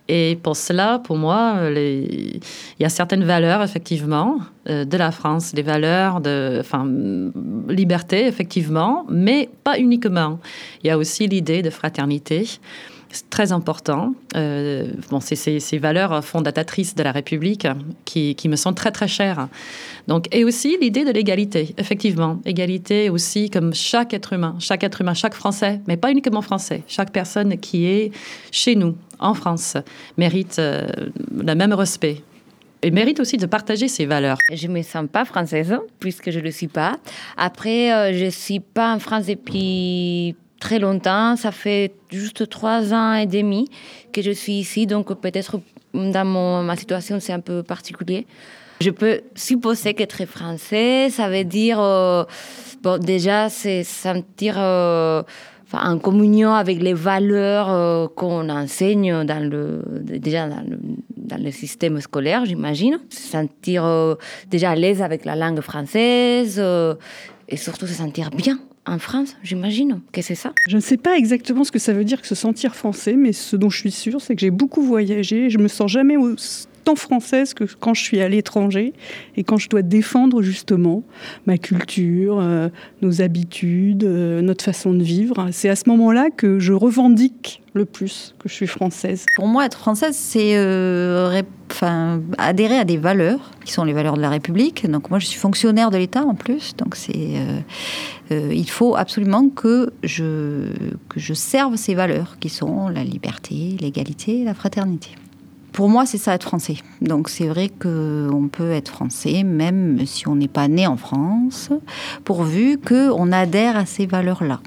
Et 0.09 0.39
pour 0.43 0.57
cela, 0.57 0.99
pour 0.99 1.17
moi, 1.17 1.61
il 1.75 2.41
y 2.79 2.85
a 2.85 2.89
certaines 2.91 3.25
valeurs, 3.25 3.63
effectivement, 3.63 4.39
euh, 4.69 4.85
de 4.85 4.97
la 4.99 5.11
France, 5.11 5.55
des 5.55 5.63
valeurs 5.63 6.21
de 6.21 6.59
enfin, 6.61 6.87
liberté, 7.69 8.27
effectivement, 8.27 9.07
mais 9.09 9.49
pas 9.65 9.79
uniquement. 9.79 10.41
Il 10.83 10.89
y 10.89 10.91
a 10.91 10.99
aussi 10.99 11.27
l'idée 11.27 11.63
de 11.63 11.71
fraternité. 11.71 12.47
C'est 13.15 13.31
très 13.31 13.53
important. 13.53 14.13
Euh, 14.35 14.89
c'est 15.21 15.61
ces 15.61 15.79
valeurs 15.79 16.25
fondatrices 16.25 16.97
de 16.97 17.03
la 17.05 17.13
République 17.13 17.65
qui, 18.05 18.49
me 18.49 18.57
sont 18.57 18.73
très 18.73 18.91
très 18.91 19.07
chères. 19.07 19.47
Donc, 20.09 20.27
et 20.35 20.43
aussi 20.43 20.77
l'idée 20.81 21.05
de 21.05 21.13
l'égalité, 21.13 21.77
effectivement, 21.79 22.41
égalité 22.45 23.11
aussi 23.11 23.51
comme 23.51 23.73
chaque 23.73 24.13
être 24.15 24.33
humain, 24.33 24.57
chaque 24.59 24.83
être 24.83 25.01
humain, 25.01 25.15
chaque 25.15 25.35
Français, 25.35 25.81
mais 25.87 25.97
pas 25.97 26.11
uniquement 26.11 26.43
Français, 26.43 26.83
chaque 26.89 27.13
personne 27.13 27.57
qui 27.59 27.87
est 27.87 28.11
chez 28.51 28.75
nous 28.75 28.97
en 29.21 29.35
France 29.35 29.77
mérite 30.19 30.59
euh, 30.59 30.85
le 31.33 31.55
même 31.55 31.73
respect. 31.73 32.21
Et 32.83 32.91
mérite 32.91 33.21
aussi 33.21 33.37
de 33.37 33.47
partager 33.47 33.87
ses 33.87 34.07
valeurs. 34.07 34.39
Je 34.53 34.67
me 34.67 34.83
sens 34.83 35.07
pas 35.11 35.25
française 35.25 35.75
puisque 36.01 36.33
je 36.33 36.41
le 36.41 36.51
suis 36.51 36.67
pas. 36.67 36.97
Après, 37.37 37.93
euh, 37.93 38.13
je 38.13 38.29
suis 38.29 38.61
pas 38.61 38.93
en 38.93 38.99
France 38.99 39.27
depuis 39.27 40.35
très 40.65 40.79
longtemps. 40.79 41.37
Ça 41.37 41.53
fait 41.53 41.93
juste 42.11 42.49
trois 42.49 42.95
ans 42.95 43.15
et 43.15 43.27
demi 43.27 43.69
que 44.13 44.23
je 44.23 44.31
suis 44.31 44.55
ici, 44.55 44.87
donc 44.87 45.13
peut-être 45.21 45.61
dans 45.93 46.25
mon, 46.25 46.63
ma 46.63 46.77
situation 46.77 47.21
c'est 47.21 47.35
un 47.35 47.41
peu 47.41 47.63
particulier. 47.63 48.27
Je 48.81 48.91
peux 48.91 49.21
supposer 49.35 49.95
qu'être 49.95 50.25
français, 50.25 51.09
ça 51.11 51.29
veut 51.29 51.45
dire, 51.45 51.79
euh, 51.81 52.25
bon, 52.83 52.99
déjà, 52.99 53.49
c'est 53.49 53.85
sentir 53.85 54.57
euh, 54.59 55.23
en 55.73 55.99
communion 55.99 56.53
avec 56.55 56.83
les 56.83 56.95
valeurs 56.95 57.71
euh, 57.71 58.09
qu'on 58.09 58.49
enseigne 58.49 59.25
dans 59.25 59.49
le, 59.49 59.83
déjà 60.03 60.49
dans 60.49 61.43
le, 61.47 61.51
système 61.53 62.01
scolaire, 62.01 62.45
j'imagine. 62.47 62.99
Se 63.11 63.29
sentir 63.37 63.83
déjà 64.51 64.71
à 64.71 64.75
l'aise 64.75 65.03
avec 65.03 65.25
la 65.25 65.37
langue 65.37 65.61
française 65.61 66.61
et 67.49 67.57
surtout 67.57 67.87
se 67.87 67.95
sentir 67.95 68.31
bien 68.31 68.59
en 68.87 68.99
France, 68.99 69.37
j'imagine 69.43 70.01
que 70.13 70.21
c'est 70.21 70.35
ça. 70.35 70.53
Je 70.69 70.77
ne 70.77 70.81
sais 70.81 70.97
pas 70.97 71.17
exactement 71.17 71.65
ce 71.65 71.73
que 71.73 71.79
ça 71.79 71.93
veut 71.93 72.05
dire 72.05 72.21
que 72.21 72.27
se 72.29 72.35
sentir 72.35 72.77
français, 72.77 73.15
mais 73.15 73.33
ce 73.33 73.57
dont 73.57 73.71
je 73.71 73.79
suis 73.79 73.91
sûre, 73.91 74.21
c'est 74.21 74.35
que 74.35 74.41
j'ai 74.41 74.51
beaucoup 74.51 74.83
voyagé. 74.83 75.49
Je 75.49 75.59
me 75.59 75.69
sens 75.69 75.91
jamais 75.91 76.17
autant 76.85 76.97
française 76.97 77.55
que 77.55 77.65
quand 77.81 77.95
je 77.95 78.03
suis 78.03 78.21
à 78.21 78.29
l'étranger 78.29 78.93
et 79.37 79.45
quand 79.45 79.57
je 79.57 79.71
dois 79.71 79.81
défendre 79.81 80.43
justement 80.43 81.03
ma 81.47 81.57
culture, 81.57 82.39
euh, 82.41 82.69
nos 83.01 83.23
habitudes, 83.23 84.05
euh, 84.05 84.43
notre 84.43 84.65
façon 84.65 84.93
de 84.93 85.03
vivre. 85.03 85.49
C'est 85.51 85.71
à 85.71 85.77
ce 85.77 85.89
moment-là 85.89 86.29
que 86.37 86.59
je 86.59 86.75
revendique 86.75 87.63
le 87.73 87.87
plus 87.87 88.35
que 88.39 88.51
je 88.51 88.55
suis 88.55 88.67
française. 88.67 89.25
Pour 89.35 89.47
moi, 89.47 89.65
être 89.65 89.79
française, 89.79 90.15
c'est 90.15 90.57
euh, 90.57 91.43
adhérer 92.37 92.77
à 92.77 92.85
des 92.85 92.99
valeurs 92.99 93.51
qui 93.65 93.73
sont 93.73 93.85
les 93.85 93.95
valeurs 93.95 94.17
de 94.17 94.21
la 94.21 94.31
République. 94.31 94.89
Donc 94.89 95.09
moi, 95.09 95.19
je 95.19 95.27
suis 95.27 95.41
fonctionnaire 95.41 95.91
de 95.91 95.97
l'État 95.97 96.25
en 96.25 96.35
plus. 96.35 96.77
Donc 96.77 96.97
il 98.31 98.71
faut 98.71 98.95
absolument 98.95 99.49
que 99.49 99.91
je, 100.03 100.71
que 101.09 101.19
je 101.19 101.33
serve 101.33 101.77
ces 101.77 101.95
valeurs 101.95 102.37
qui 102.39 102.51
sont 102.51 102.89
la 102.89 103.05
liberté, 103.05 103.77
l'égalité, 103.81 104.45
la 104.45 104.55
fraternité. 104.55 105.11
Pour 105.75 105.89
moi, 105.89 106.07
c'est 106.07 106.19
ça 106.19 106.35
être 106.35 106.45
français. 106.45 106.77
Donc 107.01 107.29
c'est 107.29 107.49
vrai 107.49 107.69
qu'on 107.69 108.49
peut 108.51 108.71
être 108.71 108.91
français 108.91 109.43
même 109.43 110.07
si 110.07 110.29
on 110.29 110.37
n'est 110.37 110.49
pas 110.49 110.69
né 110.69 110.87
en 110.87 110.97
France, 110.97 111.71
pourvu 112.23 112.79
qu'on 112.79 113.33
adhère 113.33 113.77
à 113.77 113.85
ces 113.85 114.07
valeurs-là 114.07 114.61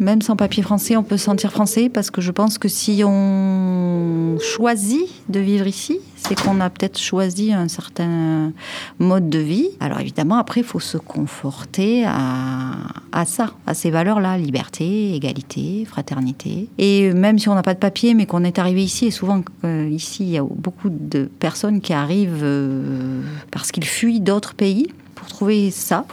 même 0.00 0.22
sans 0.22 0.36
papier 0.36 0.62
français, 0.62 0.96
on 0.96 1.02
peut 1.02 1.16
se 1.16 1.24
sentir 1.24 1.50
français 1.50 1.88
parce 1.88 2.12
que 2.12 2.20
je 2.20 2.30
pense 2.30 2.56
que 2.58 2.68
si 2.68 3.02
on 3.04 4.36
choisit 4.40 5.08
de 5.28 5.40
vivre 5.40 5.66
ici, 5.66 5.98
c'est 6.18 6.40
qu'on 6.40 6.60
a 6.60 6.68
peut-être 6.70 6.98
choisi 6.98 7.52
un 7.52 7.68
certain 7.68 8.52
mode 8.98 9.30
de 9.30 9.38
vie. 9.38 9.68
Alors 9.80 10.00
évidemment, 10.00 10.36
après, 10.36 10.60
il 10.60 10.66
faut 10.66 10.80
se 10.80 10.98
conforter 10.98 12.04
à, 12.06 12.74
à 13.12 13.24
ça, 13.24 13.52
à 13.66 13.74
ces 13.74 13.90
valeurs-là, 13.90 14.36
liberté, 14.38 15.14
égalité, 15.14 15.84
fraternité. 15.84 16.68
Et 16.78 17.12
même 17.12 17.38
si 17.38 17.48
on 17.48 17.54
n'a 17.54 17.62
pas 17.62 17.74
de 17.74 17.78
papier, 17.78 18.14
mais 18.14 18.26
qu'on 18.26 18.44
est 18.44 18.58
arrivé 18.58 18.82
ici, 18.82 19.06
et 19.06 19.10
souvent 19.10 19.42
euh, 19.64 19.88
ici, 19.90 20.24
il 20.24 20.30
y 20.30 20.38
a 20.38 20.42
beaucoup 20.42 20.90
de 20.90 21.28
personnes 21.38 21.80
qui 21.80 21.92
arrivent 21.92 22.42
euh, 22.42 23.22
parce 23.50 23.72
qu'ils 23.72 23.86
fuient 23.86 24.20
d'autres 24.20 24.54
pays 24.54 24.88
pour 25.14 25.26
trouver 25.26 25.70
ça. 25.70 26.04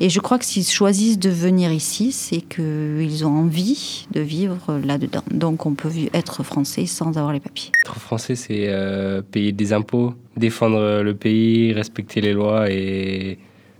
Et 0.00 0.10
je 0.10 0.18
crois 0.18 0.38
que 0.38 0.44
s'ils 0.44 0.66
choisissent 0.66 1.18
de 1.18 1.30
venir 1.30 1.72
ici, 1.72 2.10
c'est 2.10 2.40
qu'ils 2.40 3.24
ont 3.24 3.30
envie 3.30 4.06
de 4.10 4.20
vivre 4.20 4.80
là-dedans. 4.84 5.22
Donc 5.30 5.64
on 5.64 5.74
peut 5.74 5.92
être 6.12 6.42
français 6.42 6.86
sans 6.86 7.16
avoir 7.16 7.32
les 7.32 7.38
papiers. 7.40 7.70
Être 7.84 8.00
français, 8.00 8.34
c'est 8.34 8.64
euh, 8.66 9.22
des 9.50 9.72
impôts, 9.72 10.14
défendre 10.36 11.02
le 11.02 11.14
pays, 11.14 11.72
respecter 11.72 12.20
les 12.20 12.32
lois 12.32 12.70
et 12.70 13.38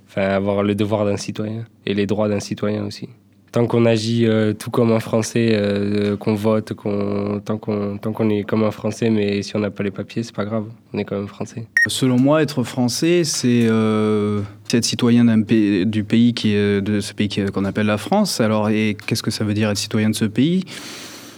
enfin, 0.08 0.22
avoir 0.22 0.64
le 0.64 0.74
devoir 0.74 1.04
d'un 1.04 1.16
citoyen 1.16 1.64
et 1.86 1.94
les 1.94 2.06
droits 2.06 2.28
d'un 2.28 2.40
citoyen 2.40 2.84
aussi 2.84 3.08
tant 3.52 3.66
qu'on 3.66 3.84
agit 3.84 4.26
euh, 4.26 4.54
tout 4.54 4.70
comme 4.70 4.92
un 4.92 4.98
Français, 4.98 5.50
euh, 5.52 6.16
qu'on 6.16 6.34
vote, 6.34 6.72
qu'on, 6.72 7.40
tant, 7.44 7.58
qu'on, 7.58 7.98
qu'on 7.98 8.30
est 8.30 8.44
comme 8.44 8.64
un 8.64 8.70
Français, 8.70 9.10
mais 9.10 9.42
si 9.42 9.54
on 9.54 9.60
n'a 9.60 9.70
pas 9.70 9.84
les 9.84 9.90
papiers, 9.90 10.22
c'est 10.22 10.34
pas 10.34 10.46
grave, 10.46 10.64
on 10.92 10.98
est 10.98 11.04
quand 11.04 11.16
même 11.16 11.28
Français. 11.28 11.66
Selon 11.86 12.18
moi, 12.18 12.42
être 12.42 12.64
Français, 12.64 13.24
c'est, 13.24 13.66
euh, 13.68 14.40
être 14.72 14.84
citoyen 14.84 15.36
du 15.36 16.04
pays 16.04 16.32
qui 16.32 16.54
de 16.54 17.00
ce 17.00 17.12
pays 17.12 17.28
qu'on 17.28 17.66
appelle 17.66 17.86
la 17.86 17.98
France. 17.98 18.40
Alors, 18.40 18.70
et 18.70 18.96
qu'est-ce 19.06 19.22
que 19.22 19.30
ça 19.30 19.44
veut 19.44 19.52
dire 19.52 19.68
être 19.68 19.76
citoyen 19.76 20.08
de 20.08 20.14
ce 20.14 20.24
pays? 20.24 20.64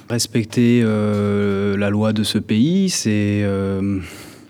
Respecter 0.08 0.82
la 0.82 1.90
loi 1.90 2.12
de 2.12 2.22
ce 2.22 2.38
pays, 2.38 2.90
c'est 2.90 3.42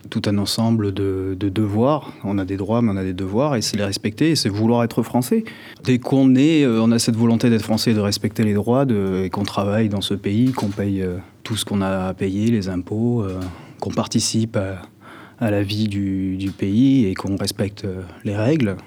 tout 0.09 0.21
un 0.25 0.37
ensemble 0.37 0.93
de, 0.93 1.35
devoirs. 1.39 2.13
On 2.23 2.37
a 2.37 2.45
des 2.45 2.57
droits, 2.57 2.81
mais 2.81 2.91
on 2.91 2.97
a 2.97 3.03
des 3.03 3.13
devoirs, 3.13 3.55
et 3.55 3.61
c'est 3.61 3.77
les 3.77 3.83
respecter, 3.83 4.31
et 4.31 4.35
c'est 4.35 4.49
vouloir 4.49 4.83
être 4.83 5.03
français. 5.03 5.43
Dès 5.83 5.99
qu'on 5.99 6.35
est, 6.35 6.63
euh, 6.63 6.81
on 6.81 6.91
a 6.91 6.99
cette 6.99 7.15
volonté 7.15 7.49
d'être 7.49 7.63
français, 7.63 7.93
de 7.93 7.99
respecter 7.99 8.43
les 8.43 8.53
droits, 8.53 8.85
et 9.23 9.29
qu'on 9.29 9.43
travaille 9.43 9.89
dans 9.89 10.01
ce 10.01 10.13
pays, 10.13 10.51
qu'on 10.51 10.69
paye 10.69 11.01
euh, 11.01 11.17
tout 11.43 11.55
ce 11.55 11.65
qu'on 11.65 11.81
a 11.81 12.07
à 12.07 12.13
payer, 12.13 12.51
les 12.51 12.69
impôts, 12.69 13.23
euh, 13.23 13.39
qu'on 13.79 13.91
participe 13.91 14.57
à, 14.57 15.51
la 15.51 15.63
vie 15.63 15.87
du, 15.87 16.51
pays 16.57 17.05
et 17.07 17.13
qu'on 17.13 17.35
respecte 17.35 17.85
les 18.23 18.35
règles, 18.35 18.77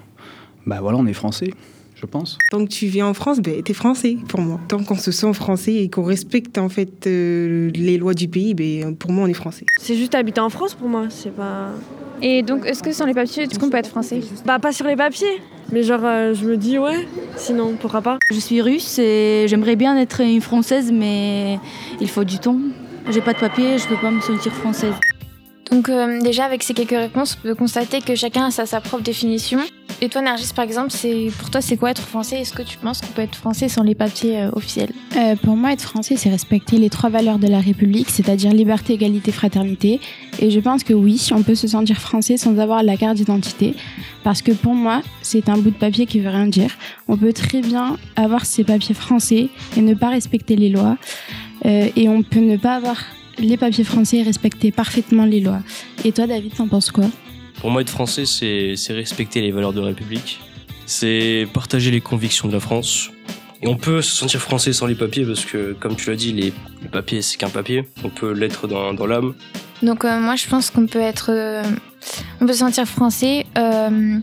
bah 0.65 0.79
voilà, 0.81 0.97
on 0.97 1.05
est 1.05 1.13
français. 1.13 1.53
Je 1.99 2.05
pense. 2.05 2.37
Tant 2.51 2.63
que 2.63 2.69
tu 2.69 2.87
vis 2.87 3.03
en 3.03 3.13
France, 3.13 3.39
ben, 3.39 3.61
t'es 3.61 3.73
français 3.73 4.17
pour 4.27 4.41
moi. 4.41 4.59
Tant 4.67 4.83
qu'on 4.83 4.95
se 4.95 5.11
sent 5.11 5.33
français 5.33 5.75
et 5.75 5.89
qu'on 5.89 6.03
respecte 6.03 6.57
en 6.57 6.69
fait 6.69 7.07
euh, 7.07 7.69
les 7.73 7.97
lois 7.97 8.13
du 8.13 8.27
pays, 8.27 8.53
ben, 8.53 8.95
pour 8.95 9.11
moi 9.11 9.25
on 9.25 9.27
est 9.27 9.33
français. 9.33 9.65
C'est 9.79 9.95
juste 9.95 10.15
habiter 10.15 10.41
en 10.41 10.49
France 10.49 10.75
pour 10.75 10.87
moi, 10.87 11.07
c'est 11.09 11.35
pas... 11.35 11.71
Et 12.21 12.41
donc, 12.41 12.65
est-ce 12.65 12.83
que 12.83 12.91
sans 12.91 13.05
les 13.05 13.13
papiers, 13.13 13.43
est-ce 13.43 13.57
qu'on 13.57 13.69
peut 13.69 13.77
être 13.77 13.87
français? 13.87 14.19
Bah 14.45 14.59
pas 14.59 14.73
sur 14.73 14.85
les 14.85 14.97
papiers, 14.97 15.41
mais 15.71 15.83
genre 15.83 16.01
euh, 16.03 16.33
je 16.33 16.45
me 16.45 16.57
dis 16.57 16.77
ouais, 16.77 17.07
sinon 17.37 17.75
pourquoi 17.79 18.01
pas. 18.01 18.17
Je 18.29 18.39
suis 18.39 18.61
russe 18.61 18.99
et 18.99 19.45
j'aimerais 19.47 19.77
bien 19.77 19.95
être 19.97 20.19
une 20.19 20.41
française, 20.41 20.91
mais 20.91 21.59
il 22.01 22.09
faut 22.09 22.25
du 22.25 22.39
temps. 22.39 22.59
J'ai 23.09 23.21
pas 23.21 23.33
de 23.33 23.39
papier, 23.39 23.77
je 23.77 23.87
peux 23.87 23.95
pas 23.95 24.11
me 24.11 24.19
sentir 24.19 24.53
française. 24.53 24.93
Donc 25.71 25.89
euh, 25.89 26.21
déjà 26.21 26.45
avec 26.45 26.63
ces 26.63 26.73
quelques 26.73 26.89
réponses, 26.91 27.37
on 27.39 27.47
peut 27.47 27.55
constater 27.55 28.01
que 28.01 28.15
chacun 28.15 28.45
a 28.45 28.51
sa, 28.51 28.81
propre 28.81 29.03
définition. 29.03 29.59
Et 30.01 30.07
toi 30.07 30.21
Nargis 30.21 30.51
par 30.55 30.65
exemple, 30.65 30.91
c'est 30.91 31.29
pour 31.37 31.49
toi 31.49 31.61
c'est 31.61 31.77
quoi 31.77 31.91
être 31.91 32.01
français? 32.01 32.39
Est-ce 32.41 32.53
que 32.53 32.61
tu 32.61 32.77
penses 32.77 33.01
qu'on 33.01 33.11
peut 33.11 33.21
être 33.21 33.35
français 33.35 33.69
sans 33.69 33.83
les 33.83 33.95
papiers 33.95 34.41
euh, 34.41 34.51
officiels? 34.53 34.91
Euh, 35.15 35.35
Pour 35.35 35.57
moi, 35.57 35.73
être 35.73 35.81
français, 35.81 36.15
c'est 36.15 36.29
respecter 36.29 36.77
les 36.77 36.89
trois 36.89 37.09
valeurs 37.09 37.37
de 37.37 37.47
la 37.47 37.59
République, 37.59 38.09
c'est-à-dire 38.09 38.51
liberté, 38.51 38.93
égalité, 38.93 39.31
fraternité. 39.31 39.99
Et 40.39 40.49
je 40.49 40.59
pense 40.59 40.83
que 40.83 40.93
oui, 40.93 41.27
on 41.31 41.43
peut 41.43 41.55
se 41.55 41.67
sentir 41.67 41.97
français 41.97 42.37
sans 42.37 42.57
avoir 42.57 42.81
la 42.81 42.97
carte 42.97 43.17
d'identité. 43.17 43.75
Parce 44.23 44.41
que 44.41 44.51
pour 44.51 44.73
moi, 44.73 45.01
c'est 45.21 45.49
un 45.49 45.57
bout 45.57 45.71
de 45.71 45.77
papier 45.77 46.05
qui 46.05 46.19
veut 46.19 46.29
rien 46.29 46.47
dire. 46.47 46.71
On 47.07 47.17
peut 47.17 47.33
très 47.33 47.61
bien 47.61 47.97
avoir 48.15 48.45
ces 48.45 48.63
papiers 48.63 48.95
français 48.95 49.49
et 49.77 49.81
ne 49.81 49.93
pas 49.93 50.09
respecter 50.09 50.55
les 50.55 50.69
lois. 50.69 50.97
Et 51.65 52.07
on 52.07 52.23
peut 52.23 52.39
ne 52.39 52.55
pas 52.55 52.75
avoir 52.75 52.95
les 53.39 53.57
papiers 53.57 53.83
français 53.83 54.17
et 54.17 54.23
respecter 54.23 54.71
parfaitement 54.71 55.25
les 55.25 55.39
lois. 55.39 55.61
Et 56.03 56.11
toi, 56.11 56.27
David, 56.27 56.53
t'en 56.55 56.67
penses 56.67 56.91
quoi? 56.91 57.05
Pour 57.59 57.71
moi, 57.71 57.81
être 57.81 57.89
français, 57.89 58.25
c'est 58.25 58.75
c'est 58.75 58.93
respecter 58.93 59.41
les 59.41 59.51
valeurs 59.51 59.73
de 59.73 59.81
la 59.81 59.87
République. 59.87 60.39
C'est 60.85 61.47
partager 61.53 61.91
les 61.91 62.01
convictions 62.01 62.47
de 62.47 62.53
la 62.53 62.59
France. 62.59 63.11
Et 63.61 63.67
on 63.67 63.75
peut 63.75 64.01
se 64.01 64.15
sentir 64.15 64.39
français 64.39 64.71
sans 64.71 64.85
les 64.85 64.95
papiers 64.95 65.25
parce 65.25 65.43
que, 65.43 65.73
comme 65.73 65.95
tu 65.95 66.09
l'as 66.09 66.15
dit, 66.15 66.31
les, 66.31 66.53
les 66.81 66.87
papiers, 66.89 67.21
c'est 67.21 67.37
qu'un 67.37 67.49
papier. 67.49 67.83
On 68.03 68.09
peut 68.09 68.31
l'être 68.31 68.67
dans, 68.67 68.93
dans 68.93 69.05
l'âme. 69.05 69.33
Donc 69.81 70.03
euh, 70.03 70.19
moi 70.19 70.35
je 70.35 70.47
pense 70.47 70.71
qu'on 70.71 70.87
peut 70.87 70.99
être, 70.99 71.31
euh, 71.31 71.63
on 72.41 72.45
peut 72.45 72.53
se 72.53 72.59
sentir 72.59 72.85
français, 72.85 73.45
euh, 73.57 74.19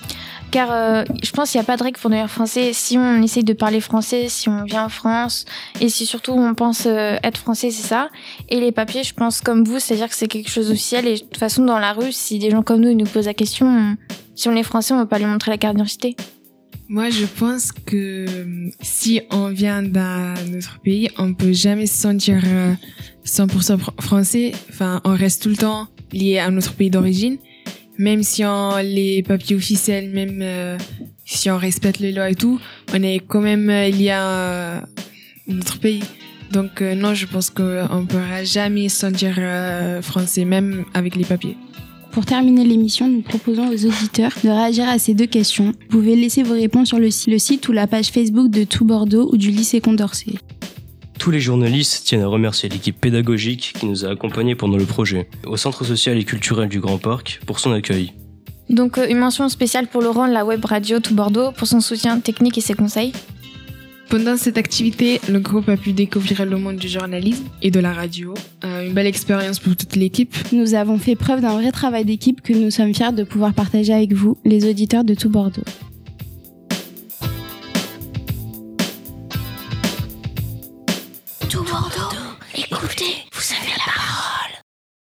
car 0.50 0.68
euh, 0.72 1.04
je 1.22 1.30
pense 1.32 1.50
qu'il 1.50 1.58
n'y 1.60 1.64
a 1.64 1.66
pas 1.66 1.76
de 1.76 1.82
règle 1.82 1.98
pour 1.98 2.08
devenir 2.10 2.30
français. 2.30 2.72
Si 2.72 2.96
on 2.96 3.22
essaye 3.22 3.44
de 3.44 3.52
parler 3.52 3.80
français, 3.80 4.28
si 4.28 4.48
on 4.48 4.64
vient 4.64 4.84
en 4.84 4.88
France, 4.88 5.44
et 5.80 5.88
si 5.88 6.06
surtout 6.06 6.32
on 6.32 6.54
pense 6.54 6.84
euh, 6.86 7.16
être 7.22 7.38
français, 7.38 7.70
c'est 7.70 7.86
ça. 7.86 8.08
Et 8.48 8.60
les 8.60 8.72
papiers, 8.72 9.02
je 9.04 9.12
pense 9.14 9.40
comme 9.40 9.64
vous, 9.64 9.78
c'est-à-dire 9.78 10.08
que 10.08 10.14
c'est 10.14 10.28
quelque 10.28 10.50
chose 10.50 10.70
officiel. 10.70 11.06
Et 11.06 11.14
de 11.14 11.20
toute 11.20 11.36
façon 11.38 11.64
dans 11.64 11.78
la 11.78 11.92
rue, 11.92 12.12
si 12.12 12.38
des 12.38 12.50
gens 12.50 12.62
comme 12.62 12.80
nous 12.80 12.90
ils 12.90 12.96
nous 12.96 13.06
posent 13.06 13.26
la 13.26 13.34
question, 13.34 13.66
on- 13.66 13.96
si 14.34 14.48
on 14.48 14.56
est 14.56 14.62
français, 14.62 14.94
on 14.94 14.98
va 14.98 15.06
pas 15.06 15.18
lui 15.18 15.24
montrer 15.26 15.50
la 15.50 15.58
carte 15.58 15.74
d'identité. 15.76 16.16
Moi, 16.88 17.10
je 17.10 17.24
pense 17.26 17.72
que 17.72 18.26
euh, 18.28 18.70
si 18.80 19.20
on 19.32 19.48
vient 19.48 19.82
d'un 19.82 20.34
autre 20.56 20.78
pays, 20.84 21.10
on 21.18 21.34
peut 21.34 21.52
jamais 21.52 21.86
se 21.86 22.00
sentir 22.00 22.40
euh, 22.46 22.74
100% 23.24 23.76
fr- 23.76 24.00
français. 24.00 24.52
Enfin, 24.70 25.00
on 25.04 25.16
reste 25.16 25.42
tout 25.42 25.48
le 25.48 25.56
temps 25.56 25.88
lié 26.12 26.38
à 26.38 26.48
notre 26.50 26.74
pays 26.74 26.90
d'origine. 26.90 27.38
Même 27.98 28.22
si 28.22 28.44
on 28.44 28.76
les 28.78 29.22
papiers 29.22 29.56
officiels, 29.56 30.10
même 30.10 30.40
euh, 30.42 30.76
si 31.24 31.50
on 31.50 31.56
respecte 31.56 32.00
les 32.00 32.12
lois 32.12 32.30
et 32.30 32.34
tout, 32.34 32.60
on 32.92 33.02
est 33.02 33.20
quand 33.26 33.40
même 33.40 33.68
lié 33.68 34.10
à 34.10 34.82
notre 35.46 35.78
pays. 35.78 36.02
Donc 36.52 36.80
euh, 36.80 36.94
non, 36.94 37.14
je 37.14 37.26
pense 37.26 37.50
qu'on 37.50 37.62
ne 37.62 38.06
pourra 38.06 38.44
jamais 38.44 38.88
se 38.88 39.00
sentir 39.00 39.34
euh, 39.38 40.00
français, 40.02 40.44
même 40.44 40.84
avec 40.94 41.16
les 41.16 41.24
papiers. 41.24 41.56
Pour 42.12 42.24
terminer 42.24 42.64
l'émission, 42.64 43.08
nous 43.08 43.20
proposons 43.20 43.68
aux 43.68 43.86
auditeurs 43.86 44.32
de 44.42 44.48
réagir 44.48 44.88
à 44.88 44.98
ces 44.98 45.12
deux 45.12 45.26
questions. 45.26 45.72
Vous 45.90 45.98
pouvez 45.98 46.16
laisser 46.16 46.42
vos 46.42 46.54
réponses 46.54 46.88
sur 46.88 46.98
le 46.98 47.10
site 47.10 47.68
ou 47.68 47.72
la 47.72 47.86
page 47.86 48.08
Facebook 48.08 48.50
de 48.50 48.64
Tout 48.64 48.86
Bordeaux 48.86 49.28
ou 49.32 49.36
du 49.36 49.50
lycée 49.50 49.80
Condorcet. 49.80 50.32
Tous 51.18 51.30
les 51.30 51.40
journalistes 51.40 52.06
tiennent 52.06 52.22
à 52.22 52.26
remercier 52.26 52.68
l'équipe 52.68 53.00
pédagogique 53.00 53.74
qui 53.78 53.86
nous 53.86 54.04
a 54.04 54.10
accompagnés 54.10 54.54
pendant 54.54 54.76
le 54.76 54.84
projet, 54.84 55.28
au 55.46 55.56
Centre 55.56 55.84
social 55.84 56.18
et 56.18 56.24
culturel 56.24 56.68
du 56.68 56.80
Grand 56.80 56.98
Parc 56.98 57.40
pour 57.46 57.58
son 57.58 57.72
accueil. 57.72 58.12
Donc 58.68 58.98
euh, 58.98 59.06
une 59.08 59.18
mention 59.18 59.48
spéciale 59.48 59.86
pour 59.86 60.02
Laurent 60.02 60.28
de 60.28 60.32
la 60.32 60.44
web 60.44 60.64
radio 60.64 61.00
Tout 61.00 61.14
Bordeaux 61.14 61.52
pour 61.52 61.66
son 61.66 61.80
soutien 61.80 62.20
technique 62.20 62.58
et 62.58 62.60
ses 62.60 62.74
conseils. 62.74 63.12
Pendant 64.08 64.36
cette 64.36 64.56
activité, 64.56 65.20
le 65.28 65.40
groupe 65.40 65.68
a 65.68 65.76
pu 65.76 65.92
découvrir 65.92 66.46
le 66.46 66.58
monde 66.58 66.76
du 66.76 66.86
journalisme 66.86 67.44
et 67.60 67.72
de 67.72 67.80
la 67.80 67.92
radio. 67.92 68.34
Euh, 68.64 68.86
une 68.86 68.94
belle 68.94 69.08
expérience 69.08 69.58
pour 69.58 69.74
toute 69.74 69.96
l'équipe. 69.96 70.34
Nous 70.52 70.74
avons 70.74 70.96
fait 70.96 71.16
preuve 71.16 71.40
d'un 71.40 71.60
vrai 71.60 71.72
travail 71.72 72.04
d'équipe 72.04 72.40
que 72.40 72.52
nous 72.52 72.70
sommes 72.70 72.94
fiers 72.94 73.12
de 73.12 73.24
pouvoir 73.24 73.52
partager 73.52 73.92
avec 73.92 74.12
vous, 74.12 74.38
les 74.44 74.68
auditeurs 74.68 75.02
de 75.02 75.14
Tout 75.14 75.28
Bordeaux. 75.28 75.64